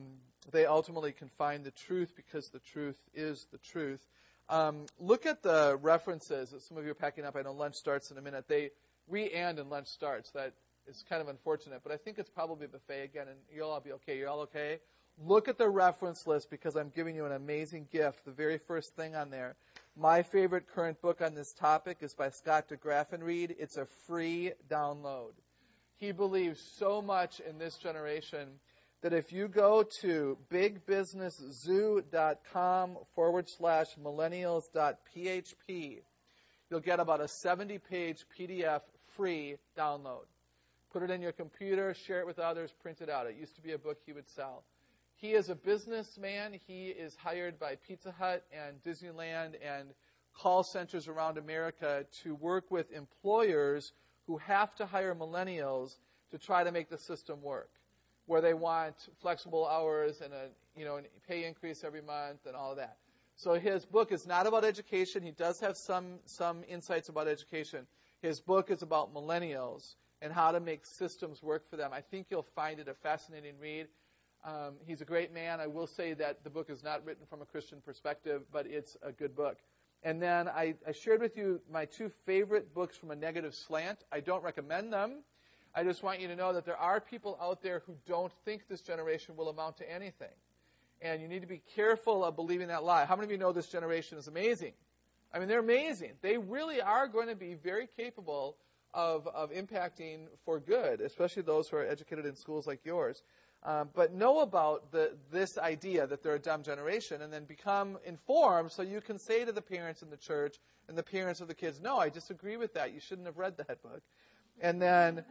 [0.51, 4.05] they ultimately can find the truth because the truth is the truth.
[4.49, 7.35] Um, look at the references that some of you are packing up.
[7.37, 8.45] I know lunch starts in a minute.
[8.47, 8.71] They
[9.07, 10.31] re and and lunch starts.
[10.31, 10.53] That
[10.87, 13.91] is kind of unfortunate, but I think it's probably buffet again, and you'll all be
[13.93, 14.17] okay.
[14.17, 14.79] You're all okay.
[15.27, 18.25] Look at the reference list because I'm giving you an amazing gift.
[18.25, 19.55] The very first thing on there.
[19.95, 23.55] My favorite current book on this topic is by Scott DeGraffenreid.
[23.59, 25.33] It's a free download.
[25.97, 28.47] He believes so much in this generation
[29.01, 36.01] that if you go to bigbusinesszoo.com forward slash millennials.php,
[36.69, 38.81] you'll get about a 70 page PDF
[39.15, 40.25] free download.
[40.91, 43.27] Put it in your computer, share it with others, print it out.
[43.27, 44.63] It used to be a book he would sell.
[45.21, 46.59] He is a businessman.
[46.65, 49.93] He is hired by Pizza Hut and Disneyland and
[50.33, 53.93] call centers around America to work with employers
[54.25, 55.95] who have to hire millennials
[56.31, 57.69] to try to make the system work
[58.25, 62.55] where they want flexible hours and a you know a pay increase every month and
[62.55, 62.97] all of that.
[63.35, 65.21] So his book is not about education.
[65.21, 67.85] He does have some some insights about education.
[68.23, 71.91] His book is about millennials and how to make systems work for them.
[71.93, 73.87] I think you'll find it a fascinating read.
[74.43, 75.59] Um, he's a great man.
[75.59, 78.97] I will say that the book is not written from a Christian perspective, but it's
[79.03, 79.57] a good book.
[80.03, 83.99] And then I, I shared with you my two favorite books from a negative slant.
[84.11, 85.23] I don't recommend them.
[85.75, 88.67] I just want you to know that there are people out there who don't think
[88.67, 90.33] this generation will amount to anything.
[91.01, 93.05] And you need to be careful of believing that lie.
[93.05, 94.73] How many of you know this generation is amazing?
[95.33, 96.11] I mean, they're amazing.
[96.21, 98.57] They really are going to be very capable
[98.93, 103.23] of, of impacting for good, especially those who are educated in schools like yours.
[103.63, 107.99] Um, but know about the, this idea that they're a dumb generation and then become
[108.05, 110.55] informed so you can say to the parents in the church
[110.87, 112.91] and the parents of the kids, no, I disagree with that.
[112.93, 114.01] You shouldn't have read that book.
[114.59, 115.23] And then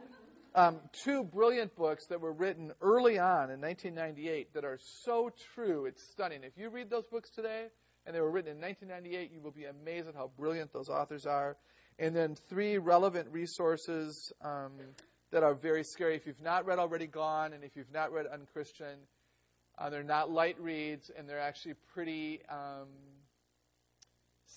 [0.55, 5.85] um, two brilliant books that were written early on in 1998 that are so true.
[5.85, 6.43] It's stunning.
[6.43, 7.67] If you read those books today,
[8.05, 11.25] and they were written in 1998, you will be amazed at how brilliant those authors
[11.25, 11.57] are.
[11.99, 14.71] And then three relevant resources um,
[15.31, 16.15] that are very scary.
[16.15, 18.99] If you've not read Already Gone, and if you've not read Unchristian,
[19.77, 22.89] uh, they're not light reads, and they're actually pretty um,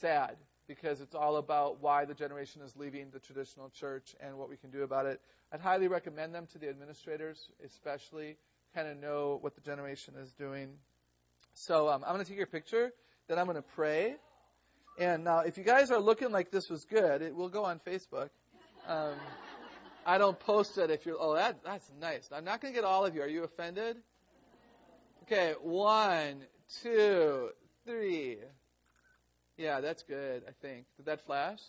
[0.01, 0.37] sad
[0.67, 4.57] because it's all about why the generation is leaving the traditional church and what we
[4.57, 5.21] can do about it.
[5.53, 8.37] I'd highly recommend them to the administrators, especially
[8.75, 10.71] kind of know what the generation is doing.
[11.53, 12.93] So um, I'm going to take your picture,
[13.29, 14.17] then I'm going to pray.
[14.99, 17.81] And now, if you guys are looking like this was good, it will go on
[17.87, 18.31] Facebook.
[18.87, 19.15] Um,
[20.07, 22.29] I don't post it if you're, oh, that, that's nice.
[22.33, 23.23] I'm not going to get all of you.
[23.23, 23.97] Are you offended?
[25.23, 26.43] Okay, one,
[26.83, 27.49] two,
[27.87, 28.39] three.
[29.57, 30.85] Yeah, that's good, I think.
[30.97, 31.61] Did that flash?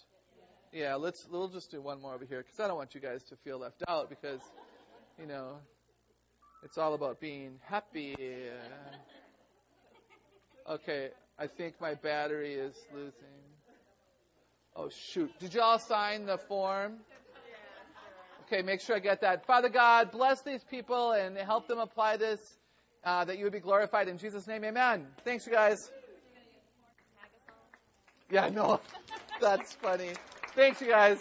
[0.74, 3.24] Yeah, let's, we'll just do one more over here because I don't want you guys
[3.26, 4.42] to feel left out because,
[5.20, 5.58] you know,
[6.64, 8.16] it's all about being happy.
[10.70, 11.10] Okay,
[11.40, 13.14] I think my battery is losing.
[14.76, 15.32] Oh, shoot.
[15.40, 16.98] Did you all sign the form?
[18.46, 19.44] Okay, make sure I get that.
[19.48, 22.40] Father God, bless these people and help them apply this,
[23.04, 24.08] uh, that you would be glorified.
[24.08, 25.08] In Jesus' name, amen.
[25.24, 25.92] Thanks, you guys.
[28.30, 28.82] Yeah, no,
[29.42, 30.12] that's funny.
[30.56, 31.20] Thanks, you guys.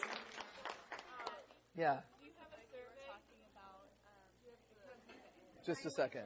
[1.77, 1.97] Yeah.
[5.65, 6.25] Just a second.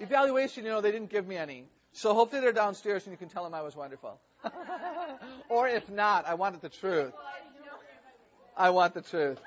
[0.00, 1.66] Evaluation, you know, they didn't give me any.
[1.92, 4.18] So hopefully they're downstairs and you can tell them I was wonderful.
[5.48, 7.14] or if not, I wanted the truth.
[8.56, 9.38] I want the truth.